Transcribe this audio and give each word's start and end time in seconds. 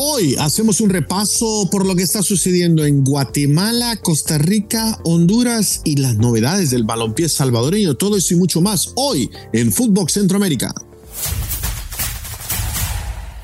Hoy 0.00 0.36
hacemos 0.38 0.80
un 0.80 0.90
repaso 0.90 1.68
por 1.72 1.84
lo 1.84 1.96
que 1.96 2.04
está 2.04 2.22
sucediendo 2.22 2.84
en 2.84 3.02
Guatemala, 3.02 3.96
Costa 3.96 4.38
Rica, 4.38 4.96
Honduras 5.02 5.80
y 5.82 5.96
las 5.96 6.14
novedades 6.14 6.70
del 6.70 6.84
balompié 6.84 7.28
salvadoreño. 7.28 7.96
Todo 7.96 8.16
eso 8.16 8.34
y 8.34 8.36
mucho 8.36 8.60
más 8.60 8.92
hoy 8.94 9.28
en 9.52 9.72
Fútbol 9.72 10.08
Centroamérica. 10.08 10.72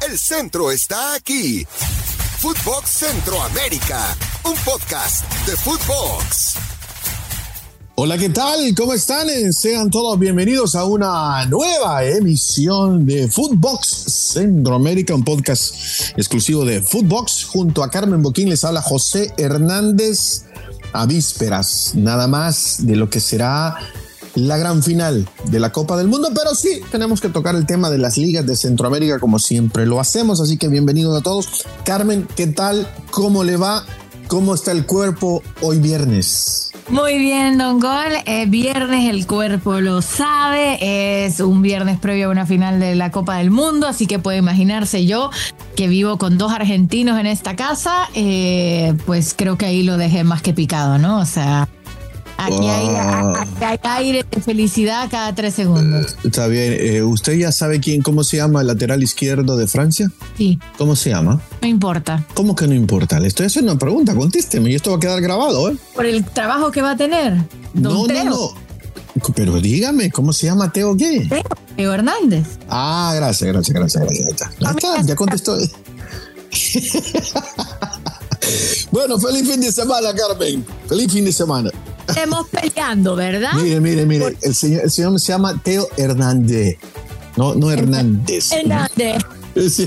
El 0.09 0.17
centro 0.17 0.71
está 0.71 1.15
aquí. 1.15 1.67
Footbox 2.39 2.89
Centroamérica, 2.89 4.17
un 4.45 4.55
podcast 4.65 5.25
de 5.47 5.57
Footbox. 5.57 6.64
Hola, 7.97 8.19
¿qué 8.19 8.29
tal? 8.29 8.75
¿Cómo 8.75 8.93
están? 8.93 9.29
Sean 9.53 9.89
todos 9.89 10.19
bienvenidos 10.19 10.75
a 10.75 10.85
una 10.85 11.47
nueva 11.47 12.05
emisión 12.05 13.07
de 13.07 13.29
Footbox 13.29 13.87
Centroamérica, 14.33 15.15
un 15.15 15.23
podcast 15.23 15.77
exclusivo 16.17 16.65
de 16.65 16.83
Footbox. 16.83 17.45
Junto 17.45 17.85
a 17.85 17.91
Carmen 17.91 18.21
Boquín 18.21 18.49
les 18.49 18.65
habla 18.65 18.83
José 18.83 19.33
Hernández 19.37 20.43
a 20.93 21.07
vísperas, 21.07 21.93
nada 21.95 22.27
más 22.27 22.79
de 22.85 22.97
lo 22.97 23.09
que 23.09 23.21
será 23.21 23.77
la 24.35 24.57
gran 24.57 24.83
final 24.83 25.29
de 25.45 25.61
la 25.61 25.71
Copa 25.71 25.97
del 25.97 26.09
Mundo, 26.09 26.31
pero 26.35 26.53
sí 26.57 26.81
tenemos 26.91 27.21
que 27.21 27.29
tocar 27.29 27.55
el 27.55 27.65
tema 27.65 27.91
de 27.91 27.99
las 27.99 28.19
ligas 28.19 28.45
de 28.45 28.57
Centroamérica 28.57 29.21
como 29.21 29.39
siempre 29.39 29.87
lo 29.87 30.01
hacemos, 30.01 30.41
así 30.41 30.57
que 30.57 30.67
bienvenidos 30.67 31.17
a 31.17 31.23
todos. 31.23 31.65
Carmen, 31.85 32.27
¿qué 32.35 32.49
tal? 32.49 32.93
¿Cómo 33.13 33.45
le 33.45 33.57
va? 33.57 33.87
¿Cómo 34.27 34.57
está 34.57 34.73
el 34.73 34.85
cuerpo 34.85 35.45
hoy 35.61 35.79
viernes? 35.79 36.74
Muy 36.89 37.19
bien, 37.19 37.57
Don 37.57 37.81
Gol. 37.81 38.13
Eh, 38.27 38.45
viernes, 38.47 39.09
el 39.09 39.27
cuerpo 39.27 39.81
lo 39.81 40.03
sabe. 40.03 41.25
Es 41.25 41.41
un 41.41 41.63
viernes 41.63 41.99
previo 41.99 42.29
a 42.29 42.31
una 42.31 42.45
final 42.45 42.79
de 42.79 42.95
la 42.95 43.11
Copa 43.11 43.39
del 43.39 43.51
Mundo, 43.51 43.87
así 43.87 44.07
que 44.07 44.19
puede 44.19 44.39
imaginarse 44.39 45.07
yo 45.07 45.31
que 45.77 45.89
vivo 45.89 46.19
con 46.19 46.39
dos 46.39 46.53
argentinos 46.53 47.19
en 47.19 47.27
esta 47.27 47.57
casa, 47.57 48.09
eh, 48.15 48.95
pues 49.07 49.35
creo 49.37 49.59
que 49.59 49.67
ahí 49.67 49.83
lo 49.83 49.97
dejé 49.97 50.25
más 50.25 50.43
que 50.43 50.53
picado, 50.53 50.99
¿no? 50.99 51.19
O 51.19 51.25
sea, 51.25 51.69
Aquí 52.37 52.67
hay, 52.67 53.79
aire 53.83 54.25
de 54.31 54.41
felicidad 54.41 55.09
cada 55.11 55.35
tres 55.35 55.55
segundos. 55.55 56.13
Eh, 56.13 56.17
está 56.25 56.47
bien. 56.47 56.77
Eh, 56.79 57.03
¿Usted 57.03 57.35
ya 57.35 57.53
sabe 57.53 57.81
quién, 57.81 58.03
cómo 58.03 58.25
se 58.25 58.39
llama 58.39 58.61
el 58.61 58.67
lateral 58.67 59.03
izquierdo 59.03 59.57
de 59.57 59.67
Francia? 59.67 60.11
Sí. 60.37 60.59
¿Cómo 60.77 60.97
se 60.97 61.11
llama? 61.11 61.41
No 61.63 61.69
importa. 61.69 62.25
¿Cómo 62.35 62.57
que 62.57 62.67
no 62.67 62.75
importa? 62.75 63.21
Le 63.21 63.29
estoy 63.29 63.47
haciendo 63.47 63.73
una 63.73 63.79
pregunta, 63.79 64.15
contésteme 64.15 64.71
y 64.71 64.75
esto 64.75 64.91
va 64.91 64.97
a 64.97 65.01
quedar 65.01 65.21
grabado, 65.21 65.71
¿eh? 65.71 65.77
Por 65.95 66.07
el 66.07 66.25
trabajo 66.25 66.71
que 66.71 66.83
va 66.83 66.93
a 66.93 66.97
tener. 66.97 67.37
no, 67.75 68.07
no, 68.07 68.25
no. 68.25 68.65
Pero 69.35 69.61
dígame, 69.61 70.11
¿cómo 70.11 70.33
se 70.33 70.47
llama 70.47 70.73
Teo 70.73 70.97
qué? 70.97 71.29
Teo, 71.77 71.95
Hernández. 71.95 72.59
Ah, 72.69 73.13
gracias, 73.15 73.53
gracias, 73.53 73.75
gracias, 73.75 74.03
gracias. 74.03 74.51
Ya 74.59 74.71
está, 74.71 75.03
ya 75.03 75.15
contestó. 75.15 75.57
bueno, 78.91 79.19
feliz 79.19 79.49
fin 79.49 79.61
de 79.61 79.71
semana, 79.71 80.13
Carmen. 80.15 80.67
Feliz 80.89 81.13
fin 81.13 81.25
de 81.25 81.33
semana. 81.33 81.71
Estamos 82.09 82.47
peleando, 82.49 83.17
¿verdad? 83.17 83.53
Mire, 83.55 83.81
mire, 83.81 84.07
mire. 84.07 84.37
El 84.43 84.55
señor, 84.55 84.83
el 84.85 84.91
señor 84.91 85.21
se 85.21 85.33
llama 85.33 85.61
Teo 85.63 85.89
Hernández. 85.97 86.79
No, 87.37 87.55
no 87.55 87.71
Hernández. 87.71 88.53
Hernández. 88.53 89.23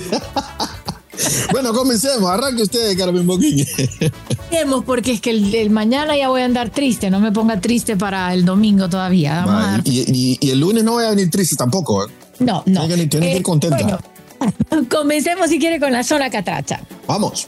Bueno, 1.52 1.74
comencemos. 1.74 2.30
Arranque 2.30 2.64
usted, 2.64 2.98
Carmen 2.98 3.26
Boquín. 3.26 3.66
Comencemos 4.38 4.84
porque 4.86 5.14
es 5.14 5.22
que 5.22 5.32
el, 5.32 5.70
mañana 5.70 6.16
ya 6.16 6.30
voy 6.30 6.42
a 6.42 6.46
andar 6.46 6.70
triste. 6.70 7.10
No 7.10 7.20
me 7.20 7.32
ponga 7.32 7.60
triste 7.60 7.98
para 7.98 8.34
el 8.36 8.46
domingo 8.46 8.88
todavía. 8.88 9.82
y, 9.84 10.38
el 10.48 10.60
lunes 10.60 10.84
no 10.84 10.94
voy 10.94 11.06
a 11.06 11.10
venir 11.10 11.32
triste 11.32 11.56
tampoco. 11.56 12.06
¿eh? 12.06 12.12
No, 12.40 12.64
no. 12.66 12.86
Tiene 12.86 13.10
que, 13.10 13.18
ir 13.18 13.24
eh, 13.24 13.42
contenta. 13.42 14.00
comencemos 14.92 15.50
si 15.50 15.58
quiere 15.58 15.80
con 15.80 15.92
la 15.92 16.04
zona 16.04 16.30
catracha. 16.30 16.82
Vamos. 17.08 17.48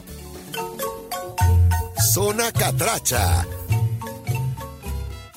Zona 2.11 2.51
catracha 2.51 3.45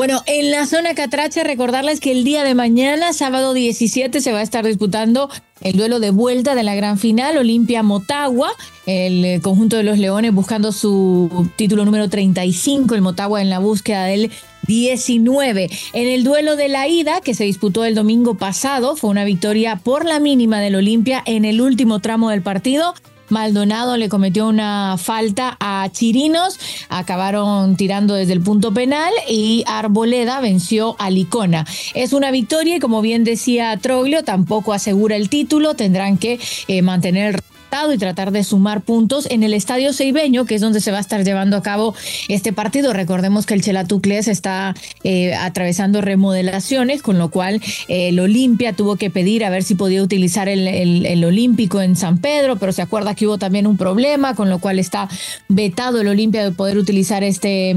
bueno, 0.03 0.25
en 0.27 0.51
la 0.51 0.67
zona 0.67 0.97
Catracha, 0.97 1.45
recordarles 1.45 2.01
que 2.01 2.11
el 2.11 2.25
día 2.25 2.43
de 2.43 2.57
mañana, 2.57 3.13
sábado 3.13 3.55
17, 3.55 4.21
se 4.21 4.33
va 4.33 4.41
a 4.41 4.43
estar 4.43 4.67
disputando 4.67 5.31
el 5.61 5.77
duelo 5.77 6.01
de 6.01 6.11
vuelta 6.11 6.57
de 6.57 6.65
la 6.65 6.75
gran 6.75 6.99
final, 6.99 7.37
Olimpia 7.37 7.85
Motagua, 7.85 8.51
el 8.85 9.25
eh, 9.25 9.41
conjunto 9.41 9.77
de 9.77 9.85
los 9.85 9.99
Leones 9.99 10.35
buscando 10.35 10.73
su 10.73 11.49
título 11.55 11.85
número 11.85 12.09
35, 12.09 12.97
el 12.97 13.01
Motagua 13.01 13.43
en 13.43 13.49
la 13.49 13.61
búsqueda 13.61 14.07
del 14.07 14.33
19. 14.67 15.71
En 15.93 16.09
el 16.09 16.25
duelo 16.25 16.57
de 16.57 16.69
la 16.69 16.89
ida, 16.89 17.21
que 17.21 17.35
se 17.35 17.45
disputó 17.45 17.85
el 17.85 17.95
domingo 17.95 18.35
pasado, 18.35 18.97
fue 18.97 19.09
una 19.09 19.25
victoria 19.25 19.77
por 19.77 20.05
la 20.05 20.19
mínima 20.19 20.59
del 20.59 20.75
Olimpia 20.75 21.23
en 21.27 21.45
el 21.45 21.61
último 21.61 22.01
tramo 22.01 22.31
del 22.31 22.43
partido. 22.43 22.95
Maldonado 23.33 23.97
le 23.97 24.11
cometió 24.11 24.47
una 24.47 24.97
falta 24.99 25.57
a 25.59 25.89
Chirinos, 25.91 26.61
acabaron 26.91 27.77
tirando 27.77 28.13
desde 28.15 28.35
el 28.35 28.43
punto 28.43 28.75
penal 28.75 29.11
y 29.27 29.65
Arboleda 29.67 30.41
venció 30.41 30.97
a 30.99 31.09
Licona. 31.09 31.67
Es 31.95 32.13
una 32.13 32.31
victoria 32.31 32.77
y 32.77 32.79
como 32.79 33.01
bien 33.01 33.25
decía 33.25 33.75
Troglio, 33.79 34.23
tampoco 34.23 34.75
asegura 34.75 35.17
el 35.17 35.31
título, 35.31 35.73
tendrán 35.73 36.19
que 36.19 36.39
eh, 36.69 36.83
mantener 36.83 37.41
el 37.73 37.95
y 37.95 37.99
tratar 37.99 38.33
de 38.33 38.45
sumar 38.45 38.83
puntos 38.83 39.27
en 39.31 39.43
el 39.43 39.55
Estadio 39.55 39.93
Ceibeño, 39.93 40.45
que 40.45 40.55
es 40.55 40.61
donde 40.61 40.81
se 40.81 40.93
va 40.93 40.99
a 40.99 41.01
estar 41.01 41.25
llevando 41.25 41.57
a 41.57 41.63
cabo 41.63 41.95
este 42.29 42.53
partido. 42.53 42.93
Recordemos 42.93 43.47
que 43.47 43.55
el 43.55 43.63
Chelatucles 43.63 44.29
está 44.29 44.75
eh, 45.05 45.35
atravesando 45.35 46.03
remodelaciones, 46.03 47.03
con 47.03 47.19
lo 47.19 47.31
cual 47.31 47.63
eh, 47.89 48.09
el 48.09 48.21
Olimpia 48.21 48.75
tuvo 48.75 48.97
que 48.97 49.09
pedir 49.09 49.45
a 49.45 49.51
ver 49.51 49.63
si 49.63 49.75
podía 49.75 50.03
utilizar 50.03 50.49
el, 50.49 50.69
el, 50.69 51.25
Olímpico 51.25 51.81
en 51.81 51.97
San 51.97 52.19
Pedro, 52.19 52.57
pero 52.57 52.73
se 52.73 52.83
acuerda 52.83 53.15
que 53.15 53.27
hubo 53.27 53.39
también 53.39 53.67
un 53.67 53.77
problema, 53.77 54.35
con 54.35 54.51
lo 54.51 54.59
cual 54.59 54.79
está 54.79 55.09
vetado 55.49 56.01
el 56.01 56.09
Olimpia 56.09 56.45
de 56.45 56.53
poder 56.53 56.77
utilizar 56.77 57.25
este 57.25 57.75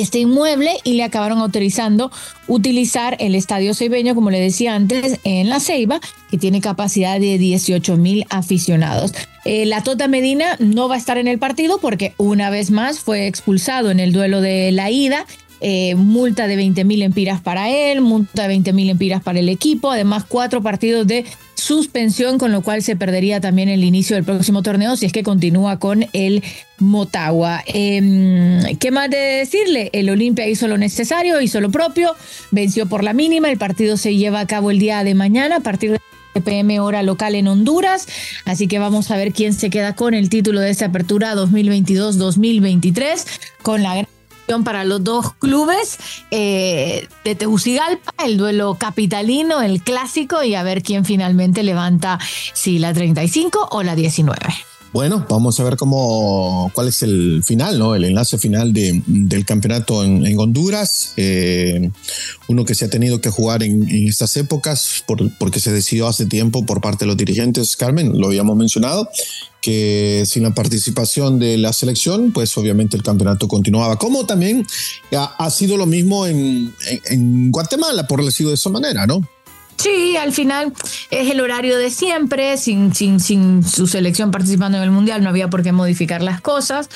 este 0.00 0.18
inmueble 0.18 0.72
y 0.84 0.94
le 0.94 1.04
acabaron 1.04 1.38
autorizando 1.38 2.10
utilizar 2.48 3.16
el 3.20 3.34
Estadio 3.34 3.74
Ceibeño, 3.74 4.14
como 4.14 4.30
le 4.30 4.40
decía 4.40 4.74
antes, 4.74 5.18
en 5.24 5.48
La 5.48 5.60
Ceiba, 5.60 6.00
que 6.30 6.38
tiene 6.38 6.60
capacidad 6.60 7.18
de 7.18 7.38
18 7.38 7.96
mil 7.96 8.26
aficionados. 8.30 9.12
Eh, 9.44 9.66
la 9.66 9.82
Tota 9.82 10.08
Medina 10.08 10.56
no 10.58 10.88
va 10.88 10.96
a 10.96 10.98
estar 10.98 11.18
en 11.18 11.28
el 11.28 11.38
partido 11.38 11.78
porque 11.78 12.14
una 12.16 12.50
vez 12.50 12.70
más 12.70 13.00
fue 13.00 13.26
expulsado 13.26 13.90
en 13.90 14.00
el 14.00 14.12
duelo 14.12 14.40
de 14.40 14.72
la 14.72 14.90
ida 14.90 15.26
eh, 15.60 15.94
multa 15.94 16.46
de 16.46 16.56
20 16.56 16.84
mil 16.84 17.00
empiras 17.00 17.40
para 17.40 17.70
él, 17.70 18.02
multa 18.02 18.42
de 18.42 18.48
20 18.48 18.72
mil 18.74 18.90
empiras 18.90 19.22
para 19.22 19.38
el 19.38 19.48
equipo, 19.48 19.90
además 19.90 20.24
cuatro 20.28 20.62
partidos 20.62 21.06
de 21.06 21.24
suspensión, 21.56 22.38
con 22.38 22.52
lo 22.52 22.62
cual 22.62 22.82
se 22.82 22.96
perdería 22.96 23.40
también 23.40 23.68
el 23.68 23.82
inicio 23.82 24.14
del 24.14 24.24
próximo 24.24 24.62
torneo 24.62 24.94
si 24.96 25.06
es 25.06 25.12
que 25.12 25.22
continúa 25.22 25.78
con 25.78 26.06
el 26.12 26.42
Motagua. 26.78 27.62
Em, 27.66 28.76
¿Qué 28.78 28.90
más 28.90 29.10
de 29.10 29.16
decirle? 29.16 29.90
El 29.92 30.10
Olimpia 30.10 30.46
hizo 30.46 30.68
lo 30.68 30.78
necesario, 30.78 31.40
hizo 31.40 31.60
lo 31.60 31.70
propio, 31.70 32.14
venció 32.50 32.86
por 32.86 33.02
la 33.02 33.14
mínima, 33.14 33.50
el 33.50 33.58
partido 33.58 33.96
se 33.96 34.14
lleva 34.14 34.40
a 34.40 34.46
cabo 34.46 34.70
el 34.70 34.78
día 34.78 35.02
de 35.02 35.14
mañana 35.14 35.56
a 35.56 35.60
partir 35.60 35.92
de 35.92 36.40
PM 36.42 36.78
hora 36.80 37.02
local 37.02 37.34
en 37.34 37.48
Honduras. 37.48 38.06
Así 38.44 38.68
que 38.68 38.78
vamos 38.78 39.10
a 39.10 39.16
ver 39.16 39.32
quién 39.32 39.54
se 39.54 39.70
queda 39.70 39.94
con 39.94 40.12
el 40.12 40.28
título 40.28 40.60
de 40.60 40.70
esta 40.70 40.86
apertura 40.86 41.34
2022-2023 41.34 43.24
con 43.62 43.82
la 43.82 43.94
gran 43.94 44.15
para 44.64 44.84
los 44.84 45.02
dos 45.02 45.34
clubes 45.34 45.98
eh, 46.30 47.08
de 47.24 47.34
Tegucigalpa, 47.34 48.12
el 48.24 48.36
duelo 48.36 48.76
capitalino, 48.78 49.60
el 49.60 49.82
clásico, 49.82 50.42
y 50.42 50.54
a 50.54 50.62
ver 50.62 50.82
quién 50.82 51.04
finalmente 51.04 51.62
levanta 51.62 52.18
si 52.54 52.78
la 52.78 52.92
35 52.92 53.68
o 53.70 53.82
la 53.82 53.94
19. 53.94 54.38
Bueno, 54.96 55.26
vamos 55.28 55.60
a 55.60 55.64
ver 55.64 55.76
cómo, 55.76 56.70
cuál 56.72 56.88
es 56.88 57.02
el 57.02 57.42
final, 57.44 57.78
¿no? 57.78 57.94
El 57.94 58.06
enlace 58.06 58.38
final 58.38 58.72
de, 58.72 59.02
del 59.06 59.44
campeonato 59.44 60.02
en, 60.02 60.38
Honduras. 60.38 61.12
Eh, 61.18 61.90
uno 62.48 62.64
que 62.64 62.74
se 62.74 62.86
ha 62.86 62.88
tenido 62.88 63.20
que 63.20 63.28
jugar 63.28 63.62
en, 63.62 63.86
estas 63.90 64.34
épocas 64.38 65.04
por, 65.06 65.30
porque 65.36 65.60
se 65.60 65.70
decidió 65.70 66.08
hace 66.08 66.24
tiempo 66.24 66.64
por 66.64 66.80
parte 66.80 67.04
de 67.04 67.08
los 67.08 67.18
dirigentes, 67.18 67.76
Carmen, 67.76 68.18
lo 68.18 68.28
habíamos 68.28 68.56
mencionado, 68.56 69.06
que 69.60 70.24
sin 70.24 70.44
la 70.44 70.54
participación 70.54 71.38
de 71.38 71.58
la 71.58 71.74
selección, 71.74 72.32
pues 72.32 72.56
obviamente 72.56 72.96
el 72.96 73.02
campeonato 73.02 73.48
continuaba. 73.48 73.98
Como 73.98 74.24
también 74.24 74.66
ha, 75.12 75.50
sido 75.50 75.76
lo 75.76 75.84
mismo 75.84 76.26
en, 76.26 76.74
en 77.10 77.50
Guatemala, 77.52 78.06
por 78.06 78.24
decirlo 78.24 78.48
de 78.48 78.54
esa 78.54 78.70
manera, 78.70 79.06
¿no? 79.06 79.20
Sí, 79.76 80.16
al 80.16 80.32
final 80.32 80.72
es 81.10 81.30
el 81.30 81.40
horario 81.40 81.76
de 81.76 81.90
siempre, 81.90 82.56
sin, 82.56 82.94
sin, 82.94 83.20
sin 83.20 83.62
su 83.62 83.86
selección 83.86 84.30
participando 84.30 84.78
en 84.78 84.84
el 84.84 84.90
Mundial 84.90 85.22
no 85.22 85.28
había 85.28 85.48
por 85.48 85.62
qué 85.62 85.72
modificar 85.72 86.22
las 86.22 86.40
cosas. 86.40 86.88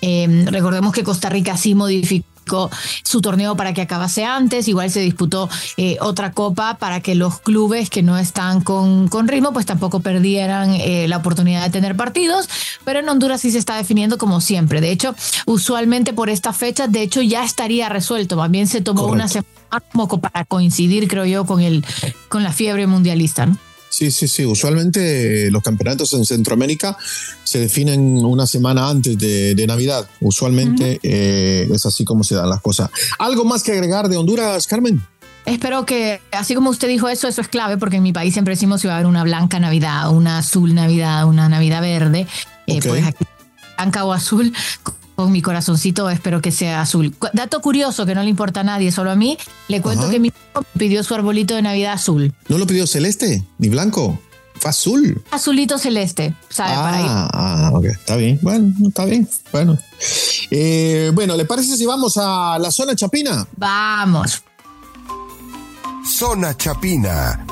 Eh, 0.00 0.46
recordemos 0.50 0.92
que 0.92 1.04
Costa 1.04 1.28
Rica 1.28 1.56
sí 1.56 1.74
modificó 1.74 2.70
su 3.02 3.20
torneo 3.20 3.56
para 3.56 3.74
que 3.74 3.82
acabase 3.82 4.24
antes, 4.24 4.68
igual 4.68 4.90
se 4.90 5.00
disputó 5.00 5.48
eh, 5.76 5.98
otra 6.00 6.32
copa 6.32 6.78
para 6.78 7.00
que 7.00 7.14
los 7.14 7.40
clubes 7.40 7.90
que 7.90 8.02
no 8.02 8.16
están 8.16 8.62
con, 8.62 9.08
con 9.08 9.28
ritmo 9.28 9.52
pues 9.52 9.66
tampoco 9.66 10.00
perdieran 10.00 10.74
eh, 10.74 11.06
la 11.08 11.18
oportunidad 11.18 11.64
de 11.64 11.70
tener 11.70 11.96
partidos, 11.96 12.48
pero 12.84 13.00
en 13.00 13.08
Honduras 13.08 13.42
sí 13.42 13.50
se 13.50 13.58
está 13.58 13.76
definiendo 13.76 14.18
como 14.18 14.40
siempre. 14.40 14.80
De 14.80 14.90
hecho, 14.90 15.14
usualmente 15.46 16.12
por 16.12 16.30
esta 16.30 16.52
fecha, 16.52 16.86
de 16.88 17.02
hecho 17.02 17.20
ya 17.20 17.44
estaría 17.44 17.88
resuelto, 17.88 18.36
también 18.36 18.66
se 18.66 18.80
tomó 18.80 19.06
una 19.06 19.28
semana 19.28 19.57
como 19.90 20.20
para 20.20 20.44
coincidir, 20.44 21.08
creo 21.08 21.24
yo, 21.24 21.44
con, 21.44 21.60
el, 21.60 21.84
con 22.28 22.42
la 22.42 22.52
fiebre 22.52 22.86
mundialista. 22.86 23.46
¿no? 23.46 23.58
Sí, 23.90 24.10
sí, 24.10 24.28
sí. 24.28 24.44
Usualmente 24.44 25.50
los 25.50 25.62
campeonatos 25.62 26.12
en 26.12 26.24
Centroamérica 26.24 26.96
se 27.44 27.58
definen 27.58 28.24
una 28.24 28.46
semana 28.46 28.88
antes 28.88 29.18
de, 29.18 29.64
Navidad. 29.66 30.08
Usualmente 30.20 31.00
eh, 31.02 31.68
es 31.72 31.84
así 31.84 32.04
como 32.04 32.24
se 32.24 32.34
dan 32.34 32.48
las 32.48 32.60
cosas. 32.60 32.90
¿Algo 33.18 33.44
más 33.44 33.62
que 33.62 33.72
agregar 33.72 34.08
de 34.08 34.16
Honduras, 34.16 34.66
Carmen? 34.66 35.02
Espero 35.44 35.86
que, 35.86 36.20
así 36.30 36.54
como 36.54 36.70
usted 36.70 36.88
dijo 36.88 37.08
eso, 37.08 37.26
eso 37.26 37.40
es 37.40 37.48
clave, 37.48 37.78
porque 37.78 37.96
en 37.96 38.02
mi 38.02 38.12
país 38.12 38.34
siempre 38.34 38.52
decimos 38.52 38.82
que 38.82 38.88
va 38.88 38.94
a 38.94 38.96
haber 38.98 39.06
una 39.06 39.24
blanca 39.24 39.58
Navidad, 39.58 40.10
una 40.10 40.38
azul 40.38 40.74
Navidad, 40.74 41.26
una 41.26 41.48
Navidad 41.48 41.80
verde. 41.80 42.26
Eh, 42.66 42.80
pues 42.86 43.04
aquí, 43.06 43.24
blanca 43.76 44.04
o 44.04 44.12
azul, 44.12 44.52
con 45.18 45.32
mi 45.32 45.42
corazoncito 45.42 46.08
espero 46.10 46.40
que 46.40 46.52
sea 46.52 46.80
azul. 46.80 47.12
Dato 47.32 47.60
curioso 47.60 48.06
que 48.06 48.14
no 48.14 48.22
le 48.22 48.30
importa 48.30 48.60
a 48.60 48.62
nadie, 48.62 48.92
solo 48.92 49.10
a 49.10 49.16
mí, 49.16 49.36
le 49.66 49.82
cuento 49.82 50.08
que 50.08 50.20
mi 50.20 50.28
hijo 50.28 50.64
pidió 50.78 51.02
su 51.02 51.12
arbolito 51.12 51.56
de 51.56 51.62
Navidad 51.62 51.94
azul. 51.94 52.32
¿No 52.48 52.56
lo 52.56 52.68
pidió 52.68 52.86
celeste 52.86 53.42
ni 53.58 53.68
blanco? 53.68 54.16
Fue 54.60 54.70
azul. 54.70 55.20
Azulito 55.32 55.76
celeste, 55.76 56.36
¿sabe? 56.48 56.70
Ah, 56.72 56.82
para 56.84 57.00
ir. 57.00 57.06
ah, 57.10 57.70
ok, 57.74 57.84
está 57.86 58.14
bien. 58.14 58.38
Bueno, 58.42 58.72
está 58.86 59.06
bien. 59.06 59.28
Bueno. 59.50 59.76
Eh, 60.52 61.10
bueno, 61.12 61.34
¿le 61.34 61.44
parece 61.46 61.76
si 61.76 61.84
vamos 61.84 62.16
a 62.16 62.56
la 62.60 62.70
zona 62.70 62.94
chapina? 62.94 63.44
Vamos. 63.56 64.44
Zona 66.16 66.56
chapina. 66.56 67.44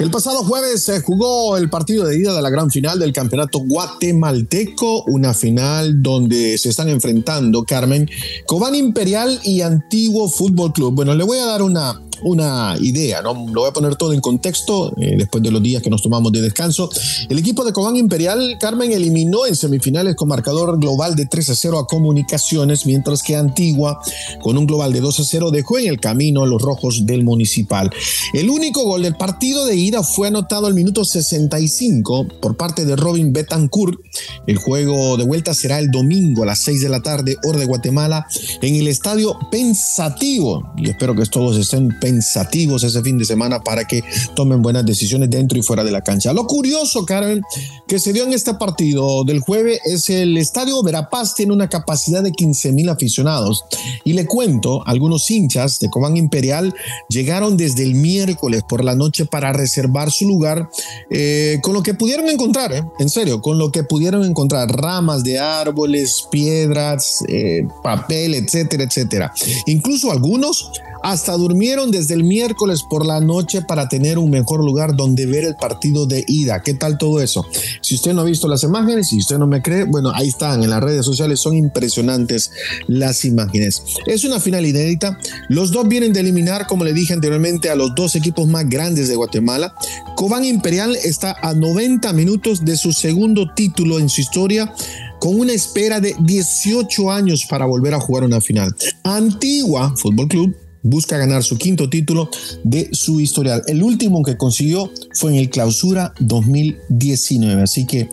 El 0.00 0.10
pasado 0.10 0.38
jueves 0.44 0.82
se 0.82 1.02
jugó 1.02 1.58
el 1.58 1.68
partido 1.68 2.06
de 2.06 2.18
ida 2.18 2.34
de 2.34 2.40
la 2.40 2.48
gran 2.48 2.70
final 2.70 2.98
del 2.98 3.12
campeonato 3.12 3.58
guatemalteco, 3.58 5.04
una 5.04 5.34
final 5.34 6.02
donde 6.02 6.56
se 6.56 6.70
están 6.70 6.88
enfrentando 6.88 7.64
Carmen, 7.64 8.08
Cobán 8.46 8.74
Imperial 8.74 9.38
y 9.44 9.60
Antiguo 9.60 10.30
Fútbol 10.30 10.72
Club. 10.72 10.94
Bueno, 10.94 11.14
le 11.14 11.22
voy 11.22 11.36
a 11.36 11.44
dar 11.44 11.60
una 11.60 12.00
una 12.22 12.76
idea, 12.80 13.22
¿no? 13.22 13.34
Lo 13.34 13.62
voy 13.62 13.70
a 13.70 13.72
poner 13.72 13.96
todo 13.96 14.12
en 14.12 14.20
contexto 14.20 14.92
eh, 14.98 15.14
después 15.16 15.42
de 15.42 15.50
los 15.50 15.62
días 15.62 15.82
que 15.82 15.90
nos 15.90 16.02
tomamos 16.02 16.32
de 16.32 16.40
descanso. 16.40 16.90
El 17.28 17.38
equipo 17.38 17.64
de 17.64 17.72
Cobán 17.72 17.96
Imperial, 17.96 18.56
Carmen, 18.60 18.92
eliminó 18.92 19.46
en 19.46 19.56
semifinales 19.56 20.14
con 20.14 20.28
marcador 20.28 20.78
global 20.78 21.14
de 21.16 21.26
3 21.26 21.50
a 21.50 21.54
0 21.54 21.78
a 21.78 21.86
Comunicaciones, 21.86 22.86
mientras 22.86 23.22
que 23.22 23.36
Antigua, 23.36 24.00
con 24.42 24.58
un 24.58 24.66
global 24.66 24.92
de 24.92 25.00
2 25.00 25.20
a 25.20 25.24
0, 25.24 25.50
dejó 25.50 25.78
en 25.78 25.88
el 25.88 26.00
camino 26.00 26.42
a 26.42 26.46
los 26.46 26.60
rojos 26.60 27.06
del 27.06 27.24
Municipal. 27.24 27.90
El 28.32 28.50
único 28.50 28.84
gol 28.84 29.02
del 29.02 29.16
partido 29.16 29.66
de 29.66 29.76
ida 29.76 30.02
fue 30.02 30.28
anotado 30.28 30.66
al 30.66 30.74
minuto 30.74 31.04
65 31.04 32.26
por 32.40 32.56
parte 32.56 32.84
de 32.84 32.96
Robin 32.96 33.32
Betancourt. 33.32 33.98
El 34.46 34.56
juego 34.56 35.16
de 35.16 35.24
vuelta 35.24 35.54
será 35.54 35.78
el 35.78 35.90
domingo 35.90 36.42
a 36.42 36.46
las 36.46 36.60
6 36.60 36.82
de 36.82 36.88
la 36.88 37.00
tarde, 37.00 37.36
hora 37.44 37.58
de 37.58 37.66
Guatemala, 37.66 38.26
en 38.62 38.76
el 38.76 38.88
estadio 38.88 39.38
Pensativo. 39.50 40.72
Y 40.76 40.90
espero 40.90 41.14
que 41.14 41.24
todos 41.26 41.56
estén 41.56 41.88
pensativos 42.00 42.09
pensativos 42.10 42.82
ese 42.82 43.02
fin 43.02 43.18
de 43.18 43.24
semana 43.24 43.60
para 43.60 43.84
que 43.84 44.02
tomen 44.34 44.62
buenas 44.62 44.84
decisiones 44.84 45.30
dentro 45.30 45.56
y 45.56 45.62
fuera 45.62 45.84
de 45.84 45.92
la 45.92 46.02
cancha. 46.02 46.32
Lo 46.32 46.44
curioso, 46.44 47.06
Karen, 47.06 47.40
que 47.86 48.00
se 48.00 48.12
dio 48.12 48.24
en 48.24 48.32
este 48.32 48.54
partido 48.54 49.22
del 49.22 49.38
jueves 49.38 49.78
es 49.84 50.10
el 50.10 50.36
estadio 50.36 50.82
Verapaz 50.82 51.36
tiene 51.36 51.52
una 51.52 51.68
capacidad 51.68 52.22
de 52.22 52.32
15 52.32 52.72
mil 52.72 52.88
aficionados. 52.88 53.62
Y 54.04 54.14
le 54.14 54.26
cuento, 54.26 54.82
algunos 54.86 55.30
hinchas 55.30 55.78
de 55.78 55.88
Cobán 55.88 56.16
Imperial 56.16 56.74
llegaron 57.08 57.56
desde 57.56 57.84
el 57.84 57.94
miércoles 57.94 58.64
por 58.68 58.82
la 58.82 58.96
noche 58.96 59.24
para 59.24 59.52
reservar 59.52 60.10
su 60.10 60.26
lugar 60.26 60.68
eh, 61.10 61.58
con 61.62 61.74
lo 61.74 61.82
que 61.84 61.94
pudieron 61.94 62.28
encontrar, 62.28 62.72
eh, 62.72 62.82
en 62.98 63.08
serio, 63.08 63.40
con 63.40 63.56
lo 63.58 63.70
que 63.70 63.84
pudieron 63.84 64.24
encontrar, 64.24 64.68
ramas 64.68 65.22
de 65.22 65.38
árboles, 65.38 66.26
piedras, 66.30 67.22
eh, 67.28 67.66
papel, 67.84 68.34
etcétera, 68.34 68.82
etcétera. 68.82 69.32
Incluso 69.66 70.10
algunos 70.10 70.72
hasta 71.02 71.36
durmieron 71.36 71.90
desde 71.90 72.14
el 72.14 72.24
miércoles 72.24 72.82
por 72.88 73.06
la 73.06 73.20
noche 73.20 73.62
para 73.62 73.88
tener 73.88 74.18
un 74.18 74.30
mejor 74.30 74.64
lugar 74.64 74.96
donde 74.96 75.26
ver 75.26 75.44
el 75.44 75.56
partido 75.56 76.06
de 76.06 76.24
ida. 76.26 76.62
¿Qué 76.62 76.74
tal 76.74 76.98
todo 76.98 77.20
eso? 77.20 77.46
Si 77.80 77.94
usted 77.94 78.12
no 78.12 78.22
ha 78.22 78.24
visto 78.24 78.48
las 78.48 78.62
imágenes, 78.62 79.08
si 79.08 79.18
usted 79.18 79.38
no 79.38 79.46
me 79.46 79.62
cree, 79.62 79.84
bueno, 79.84 80.12
ahí 80.14 80.28
están 80.28 80.62
en 80.62 80.70
las 80.70 80.82
redes 80.82 81.04
sociales, 81.04 81.40
son 81.40 81.56
impresionantes 81.56 82.50
las 82.86 83.24
imágenes. 83.24 83.82
Es 84.06 84.24
una 84.24 84.40
final 84.40 84.66
inédita. 84.66 85.18
Los 85.48 85.72
dos 85.72 85.88
vienen 85.88 86.12
de 86.12 86.20
eliminar, 86.20 86.66
como 86.66 86.84
le 86.84 86.92
dije 86.92 87.12
anteriormente, 87.12 87.70
a 87.70 87.74
los 87.74 87.94
dos 87.94 88.16
equipos 88.16 88.46
más 88.48 88.68
grandes 88.68 89.08
de 89.08 89.16
Guatemala. 89.16 89.74
Cobán 90.16 90.44
Imperial 90.44 90.96
está 91.02 91.36
a 91.42 91.54
90 91.54 92.12
minutos 92.12 92.64
de 92.64 92.76
su 92.76 92.92
segundo 92.92 93.52
título 93.54 93.98
en 93.98 94.08
su 94.08 94.20
historia 94.20 94.72
con 95.20 95.38
una 95.38 95.52
espera 95.52 96.00
de 96.00 96.16
18 96.18 97.10
años 97.10 97.46
para 97.48 97.66
volver 97.66 97.94
a 97.94 98.00
jugar 98.00 98.24
una 98.24 98.40
final. 98.40 98.74
Antigua 99.04 99.94
Fútbol 99.96 100.28
Club 100.28 100.69
busca 100.82 101.18
ganar 101.18 101.42
su 101.42 101.58
quinto 101.58 101.88
título 101.88 102.30
de 102.64 102.88
su 102.92 103.20
historial. 103.20 103.62
El 103.66 103.82
último 103.82 104.22
que 104.22 104.36
consiguió 104.36 104.90
fue 105.14 105.32
en 105.32 105.38
el 105.38 105.50
clausura 105.50 106.14
2019. 106.20 107.62
Así 107.62 107.86
que 107.86 108.08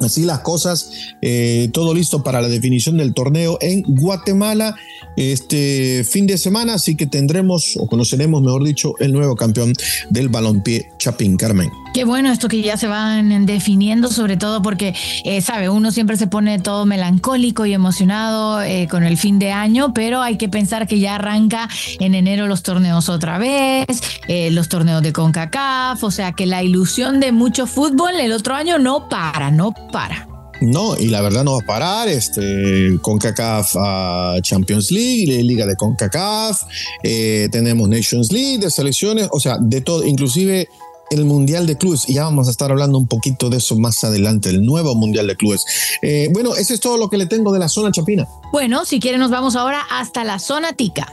así 0.00 0.24
las 0.24 0.40
cosas, 0.40 0.90
eh, 1.20 1.68
todo 1.72 1.94
listo 1.94 2.22
para 2.22 2.40
la 2.40 2.48
definición 2.48 2.96
del 2.96 3.14
torneo 3.14 3.58
en 3.60 3.82
Guatemala 3.82 4.76
este 5.16 6.04
fin 6.08 6.26
de 6.26 6.38
semana, 6.38 6.74
así 6.74 6.96
que 6.96 7.06
tendremos 7.06 7.76
o 7.76 7.86
conoceremos, 7.86 8.42
mejor 8.42 8.64
dicho, 8.64 8.94
el 8.98 9.12
nuevo 9.12 9.36
campeón 9.36 9.74
del 10.10 10.28
balompié 10.28 10.90
Chapín 10.98 11.36
Carmen. 11.36 11.70
Qué 11.92 12.04
bueno 12.04 12.32
esto 12.32 12.48
que 12.48 12.62
ya 12.62 12.78
se 12.78 12.86
van 12.86 13.44
definiendo, 13.44 14.08
sobre 14.08 14.38
todo 14.38 14.62
porque, 14.62 14.94
eh, 15.24 15.42
sabe, 15.42 15.68
uno 15.68 15.90
siempre 15.90 16.16
se 16.16 16.26
pone 16.26 16.58
todo 16.58 16.86
melancólico 16.86 17.66
y 17.66 17.74
emocionado 17.74 18.62
eh, 18.62 18.88
con 18.90 19.04
el 19.04 19.18
fin 19.18 19.38
de 19.38 19.52
año, 19.52 19.92
pero 19.92 20.22
hay 20.22 20.38
que 20.38 20.48
pensar 20.48 20.86
que 20.86 21.00
ya 21.00 21.16
arranca 21.16 21.68
en 22.00 22.14
enero 22.14 22.46
los 22.46 22.62
torneos 22.62 23.10
otra 23.10 23.36
vez, 23.36 23.86
eh, 24.26 24.50
los 24.50 24.70
torneos 24.70 25.02
de 25.02 25.12
CONCACAF, 25.12 26.02
o 26.02 26.10
sea 26.10 26.32
que 26.32 26.46
la 26.46 26.62
ilusión 26.62 27.20
de 27.20 27.30
mucho 27.30 27.66
fútbol 27.66 28.12
el 28.18 28.32
otro 28.32 28.54
año 28.54 28.78
no 28.78 29.10
para, 29.10 29.50
no 29.50 29.74
para. 29.92 30.26
No, 30.62 30.96
y 30.96 31.08
la 31.08 31.20
verdad 31.20 31.44
no 31.44 31.52
va 31.52 31.58
a 31.58 31.66
parar. 31.66 32.08
Este, 32.08 32.96
CONCACAF 33.02 33.76
uh, 33.76 34.40
Champions 34.40 34.90
League, 34.90 35.42
Liga 35.42 35.66
de 35.66 35.76
CONCACAF, 35.76 36.62
tenemos 37.02 37.86
Nations 37.86 38.32
League 38.32 38.60
de 38.60 38.70
selecciones, 38.70 39.28
o 39.30 39.40
sea, 39.40 39.58
de 39.60 39.82
todo, 39.82 40.06
inclusive 40.06 40.68
el 41.12 41.24
Mundial 41.24 41.66
de 41.66 41.76
Clubes. 41.76 42.08
Y 42.08 42.14
ya 42.14 42.24
vamos 42.24 42.48
a 42.48 42.50
estar 42.50 42.70
hablando 42.70 42.98
un 42.98 43.06
poquito 43.06 43.50
de 43.50 43.58
eso 43.58 43.76
más 43.78 44.02
adelante, 44.02 44.48
el 44.48 44.64
nuevo 44.64 44.94
Mundial 44.94 45.26
de 45.26 45.36
Clubes. 45.36 45.64
Eh, 46.00 46.28
bueno, 46.32 46.54
eso 46.56 46.74
es 46.74 46.80
todo 46.80 46.96
lo 46.96 47.08
que 47.08 47.18
le 47.18 47.26
tengo 47.26 47.52
de 47.52 47.58
la 47.58 47.68
zona 47.68 47.92
chapina. 47.92 48.26
Bueno, 48.52 48.84
si 48.84 48.98
quieren 48.98 49.20
nos 49.20 49.30
vamos 49.30 49.54
ahora 49.54 49.82
hasta 49.90 50.24
la 50.24 50.38
zona 50.38 50.72
tica. 50.72 51.06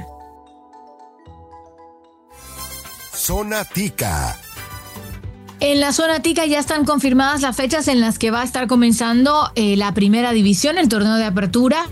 Zona 3.13 3.65
tica. 3.65 4.39
En 5.61 5.81
la 5.81 5.91
zona 5.91 6.21
tica 6.21 6.45
ya 6.45 6.57
están 6.57 6.85
confirmadas 6.85 7.41
las 7.41 7.57
fechas 7.57 7.89
en 7.89 7.99
las 7.99 8.17
que 8.17 8.31
va 8.31 8.41
a 8.41 8.43
estar 8.45 8.67
comenzando 8.67 9.51
eh, 9.55 9.75
la 9.75 9.93
primera 9.93 10.31
división, 10.31 10.77
el 10.77 10.87
torneo 10.87 11.15
de 11.15 11.25
apertura, 11.25 11.89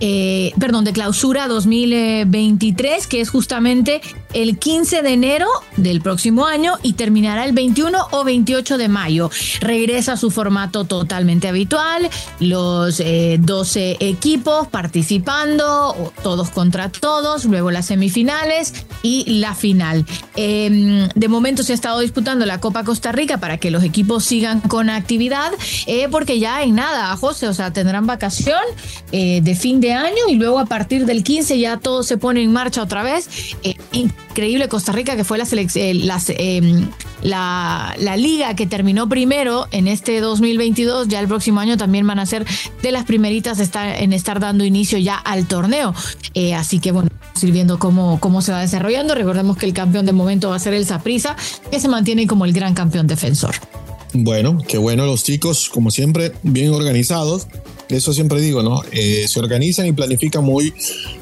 eh, 0.00 0.52
perdón, 0.58 0.84
de 0.84 0.94
clausura 0.94 1.46
2023, 1.46 3.06
que 3.06 3.20
es 3.20 3.28
justamente 3.28 4.00
el 4.32 4.58
15 4.58 5.02
de 5.02 5.12
enero 5.12 5.48
del 5.76 6.00
próximo 6.00 6.46
año 6.46 6.74
y 6.82 6.94
terminará 6.94 7.44
el 7.44 7.52
21 7.52 8.08
o 8.10 8.24
28 8.24 8.78
de 8.78 8.88
mayo. 8.88 9.30
Regresa 9.60 10.12
a 10.12 10.16
su 10.16 10.30
formato 10.30 10.84
totalmente 10.84 11.48
habitual, 11.48 12.08
los 12.38 12.98
12 12.98 13.90
eh, 13.90 13.96
equipos 14.00 14.68
participando, 14.68 16.12
todos 16.22 16.50
contra 16.50 16.90
todos, 16.90 17.44
luego 17.44 17.70
las 17.70 17.86
semifinales 17.86 18.74
y 19.02 19.40
la 19.40 19.54
final. 19.54 20.04
Em, 20.36 21.08
de 21.14 21.28
momento 21.28 21.62
se 21.62 21.72
ha 21.72 21.74
estado 21.74 22.00
disputando 22.00 22.46
la 22.46 22.60
Copa 22.60 22.84
Costa 22.84 23.12
Rica 23.12 23.38
para 23.38 23.58
que 23.58 23.70
los 23.70 23.82
equipos 23.82 24.24
sigan 24.24 24.60
con 24.60 24.90
actividad, 24.90 25.52
eh, 25.86 26.08
porque 26.10 26.38
ya 26.38 26.62
en 26.62 26.74
nada, 26.76 27.16
José, 27.16 27.48
o 27.48 27.54
sea, 27.54 27.72
tendrán 27.72 28.06
vacación 28.06 28.60
eh, 29.12 29.40
de 29.42 29.54
fin 29.54 29.80
de 29.80 29.92
año 29.92 30.28
y 30.28 30.36
luego 30.36 30.58
a 30.58 30.66
partir 30.66 31.06
del 31.06 31.22
15 31.22 31.58
ya 31.58 31.76
todo 31.78 32.02
se 32.02 32.16
pone 32.16 32.42
en 32.42 32.52
marcha 32.52 32.82
otra 32.82 33.02
vez. 33.02 33.28
Eh, 33.62 33.74
increíble 34.30 34.68
Costa 34.68 34.92
Rica, 34.92 35.16
que 35.16 35.24
fue 35.24 35.38
la, 35.38 35.46
em, 36.28 36.88
la, 37.22 37.94
la, 37.98 38.16
liga 38.16 38.54
que 38.54 38.66
terminó 38.66 39.08
primero 39.08 39.66
en 39.72 39.88
este 39.88 40.20
2022, 40.20 41.08
ya 41.08 41.20
el 41.20 41.26
próximo 41.26 41.60
año 41.60 41.76
también 41.76 42.06
van 42.06 42.18
a 42.18 42.26
ser 42.26 42.46
de 42.82 42.92
las 42.92 43.04
primeritas 43.04 43.58
en 43.74 44.12
estar 44.12 44.40
dando 44.40 44.64
inicio 44.64 44.98
ya 44.98 45.16
al 45.16 45.46
torneo. 45.46 45.94
así 46.56 46.78
que 46.78 46.92
bueno, 46.92 47.10
sirviendo 47.34 47.78
cómo, 47.78 48.20
cómo 48.20 48.42
se 48.42 48.52
va 48.52 48.60
desarrollando. 48.60 49.14
Recordemos 49.14 49.56
que 49.56 49.66
el 49.66 49.72
campeón 49.72 50.06
de 50.06 50.12
momento 50.12 50.50
va 50.50 50.56
a 50.56 50.60
ser 50.60 50.74
el 50.74 50.86
Saprisa, 50.86 51.36
que 51.70 51.80
se 51.80 51.88
mantiene 51.88 52.26
como 52.26 52.44
el 52.44 52.52
gran 52.52 52.74
campeón 52.74 53.06
defensor. 53.06 53.54
Bueno, 54.12 54.58
qué 54.66 54.76
bueno 54.76 55.06
los 55.06 55.22
chicos, 55.24 55.68
como 55.68 55.90
siempre, 55.90 56.32
bien 56.42 56.72
organizados. 56.72 57.46
Eso 57.90 58.12
siempre 58.12 58.40
digo, 58.40 58.62
¿no? 58.62 58.82
Eh, 58.92 59.26
se 59.28 59.40
organizan 59.40 59.86
y 59.86 59.92
planifican 59.92 60.44
muy, 60.44 60.72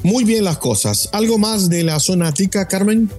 muy 0.03 0.23
bien 0.23 0.43
las 0.43 0.57
cosas. 0.57 1.09
¿Algo 1.11 1.37
más 1.37 1.69
de 1.69 1.83
la 1.83 1.99
zona 1.99 2.33
tica, 2.33 2.67
Carmen? 2.67 3.09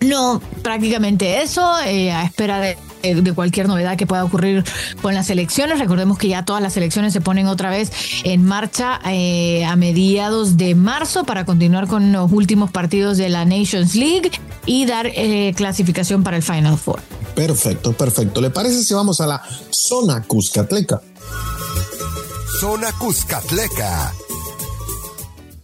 No, 0.00 0.40
prácticamente 0.62 1.42
eso, 1.42 1.78
eh, 1.84 2.10
a 2.10 2.24
espera 2.24 2.58
de, 2.58 2.76
de, 3.02 3.32
cualquier 3.34 3.68
novedad 3.68 3.98
que 3.98 4.06
pueda 4.06 4.24
ocurrir 4.24 4.64
con 5.02 5.14
las 5.14 5.28
elecciones. 5.28 5.78
Recordemos 5.78 6.16
que 6.16 6.28
ya 6.28 6.46
todas 6.46 6.62
las 6.62 6.74
elecciones 6.78 7.12
se 7.12 7.20
ponen 7.20 7.46
otra 7.48 7.68
vez 7.68 7.92
en 8.24 8.42
marcha 8.42 8.98
eh, 9.04 9.62
a 9.66 9.76
mediados 9.76 10.56
de 10.56 10.74
marzo 10.74 11.24
para 11.24 11.44
continuar 11.44 11.86
con 11.86 12.12
los 12.12 12.32
últimos 12.32 12.70
partidos 12.70 13.18
de 13.18 13.28
la 13.28 13.44
Nations 13.44 13.94
League 13.94 14.30
y 14.64 14.86
dar 14.86 15.12
clasificación 15.54 16.22
para 16.22 16.38
el 16.38 16.42
Final 16.42 16.78
Four. 16.78 17.00
Perfecto, 17.34 17.92
perfecto. 17.92 18.40
¿Le 18.40 18.48
parece 18.48 18.82
si 18.82 18.94
vamos 18.94 19.20
a 19.20 19.26
la 19.26 19.42
zona 19.70 20.22
Cuscatleca? 20.22 21.02
Zona 22.60 22.92
Cuscatleca. 22.92 24.12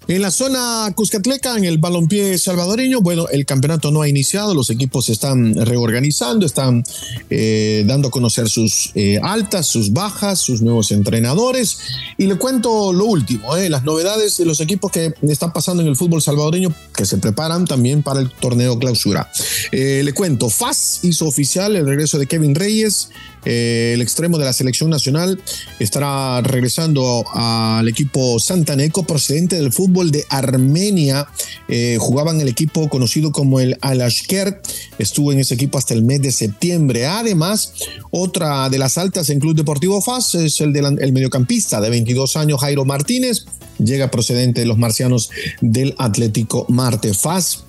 En 0.08 0.22
la 0.22 0.30
zona 0.30 0.90
Cuscatleca, 0.94 1.58
en 1.58 1.64
el 1.64 1.76
balompié 1.76 2.38
salvadoreño, 2.38 3.02
bueno, 3.02 3.28
el 3.28 3.44
campeonato 3.44 3.90
no 3.90 4.00
ha 4.00 4.08
iniciado, 4.08 4.54
los 4.54 4.70
equipos 4.70 5.04
se 5.04 5.12
están 5.12 5.54
reorganizando, 5.56 6.46
están 6.46 6.84
eh, 7.28 7.84
dando 7.86 8.08
a 8.08 8.10
conocer 8.10 8.48
sus 8.48 8.92
eh, 8.94 9.20
altas, 9.22 9.66
sus 9.66 9.92
bajas, 9.92 10.38
sus 10.38 10.62
nuevos 10.62 10.90
entrenadores. 10.90 11.80
Y 12.16 12.28
le 12.28 12.36
cuento 12.36 12.94
lo 12.94 13.04
último, 13.04 13.54
eh, 13.58 13.68
las 13.68 13.84
novedades 13.84 14.38
de 14.38 14.46
los 14.46 14.60
equipos 14.60 14.90
que 14.90 15.12
están 15.28 15.52
pasando 15.52 15.82
en 15.82 15.90
el 15.90 15.96
fútbol 15.96 16.22
salvadoreño, 16.22 16.72
que 16.94 17.04
se 17.04 17.18
preparan 17.18 17.66
también 17.66 18.02
para 18.02 18.20
el 18.20 18.30
torneo 18.30 18.78
clausura. 18.78 19.30
le 19.70 20.12
cuento, 20.14 20.48
FAS 20.48 21.00
hizo 21.02 21.26
oficial 21.26 21.76
el 21.76 21.86
regreso 21.86 22.18
de 22.18 22.26
Kevin 22.26 22.54
Reyes, 22.54 23.10
eh, 23.46 23.92
el 23.94 24.02
extremo 24.02 24.38
de 24.38 24.44
la 24.44 24.52
selección 24.52 24.90
nacional 24.90 25.40
estará 25.78 26.40
regresando 26.42 27.24
al 27.32 27.88
equipo 27.88 28.38
Santaneco 28.40 29.04
procedente 29.04 29.56
del 29.56 29.72
fútbol 29.72 30.10
de 30.10 30.24
Armenia. 30.28 31.28
Eh, 31.68 31.96
jugaba 32.00 32.32
en 32.32 32.40
el 32.40 32.48
equipo 32.48 32.88
conocido 32.88 33.30
como 33.30 33.60
el 33.60 33.78
Alashker. 33.80 34.60
Estuvo 34.98 35.32
en 35.32 35.38
ese 35.38 35.54
equipo 35.54 35.78
hasta 35.78 35.94
el 35.94 36.02
mes 36.02 36.20
de 36.22 36.32
septiembre. 36.32 37.06
Además, 37.06 37.72
otra 38.10 38.68
de 38.68 38.78
las 38.78 38.98
altas 38.98 39.30
en 39.30 39.38
Club 39.38 39.54
Deportivo 39.56 40.02
FAS 40.02 40.34
es 40.34 40.60
el 40.60 40.72
del 40.72 41.12
mediocampista 41.12 41.80
de 41.80 41.88
22 41.88 42.36
años, 42.36 42.60
Jairo 42.60 42.84
Martínez. 42.84 43.46
Llega 43.78 44.10
procedente 44.10 44.62
de 44.62 44.66
los 44.66 44.78
marcianos 44.78 45.30
del 45.60 45.94
Atlético 45.98 46.66
Marte. 46.68 47.14
FAS 47.14 47.65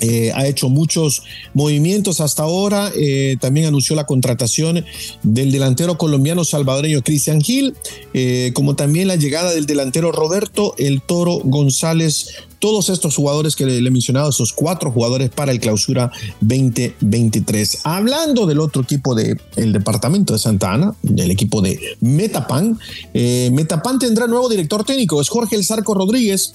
eh, 0.00 0.32
ha 0.34 0.46
hecho 0.46 0.68
muchos 0.68 1.22
movimientos 1.54 2.20
hasta 2.20 2.42
ahora. 2.42 2.92
Eh, 2.94 3.36
también 3.40 3.66
anunció 3.66 3.96
la 3.96 4.04
contratación 4.04 4.84
del 5.22 5.52
delantero 5.52 5.96
colombiano 5.96 6.44
salvadoreño 6.44 7.02
Cristian 7.02 7.40
Gil, 7.40 7.74
eh, 8.12 8.50
como 8.54 8.76
también 8.76 9.08
la 9.08 9.16
llegada 9.16 9.52
del 9.54 9.66
delantero 9.66 10.12
Roberto 10.12 10.74
El 10.78 11.02
Toro 11.02 11.40
González. 11.42 12.28
Todos 12.58 12.88
estos 12.88 13.14
jugadores 13.14 13.56
que 13.56 13.66
le, 13.66 13.78
he 13.78 13.90
mencionado, 13.90 14.30
esos 14.30 14.52
cuatro 14.52 14.90
jugadores 14.90 15.30
para 15.30 15.52
el 15.52 15.60
clausura 15.60 16.10
2023. 16.40 17.80
Hablando 17.84 18.46
del 18.46 18.60
otro 18.60 18.82
equipo 18.82 19.14
del 19.14 19.38
departamento 19.72 20.32
de 20.32 20.38
Santa 20.38 20.72
Ana, 20.72 20.94
del 21.02 21.30
equipo 21.30 21.60
de 21.60 21.78
Metapan, 22.00 22.78
Metapan 23.12 23.98
tendrá 23.98 24.26
nuevo 24.26 24.48
director 24.48 24.84
técnico, 24.84 25.20
es 25.20 25.28
Jorge 25.28 25.56
El 25.56 25.64
Zarco 25.64 25.94
Rodríguez 25.94 26.52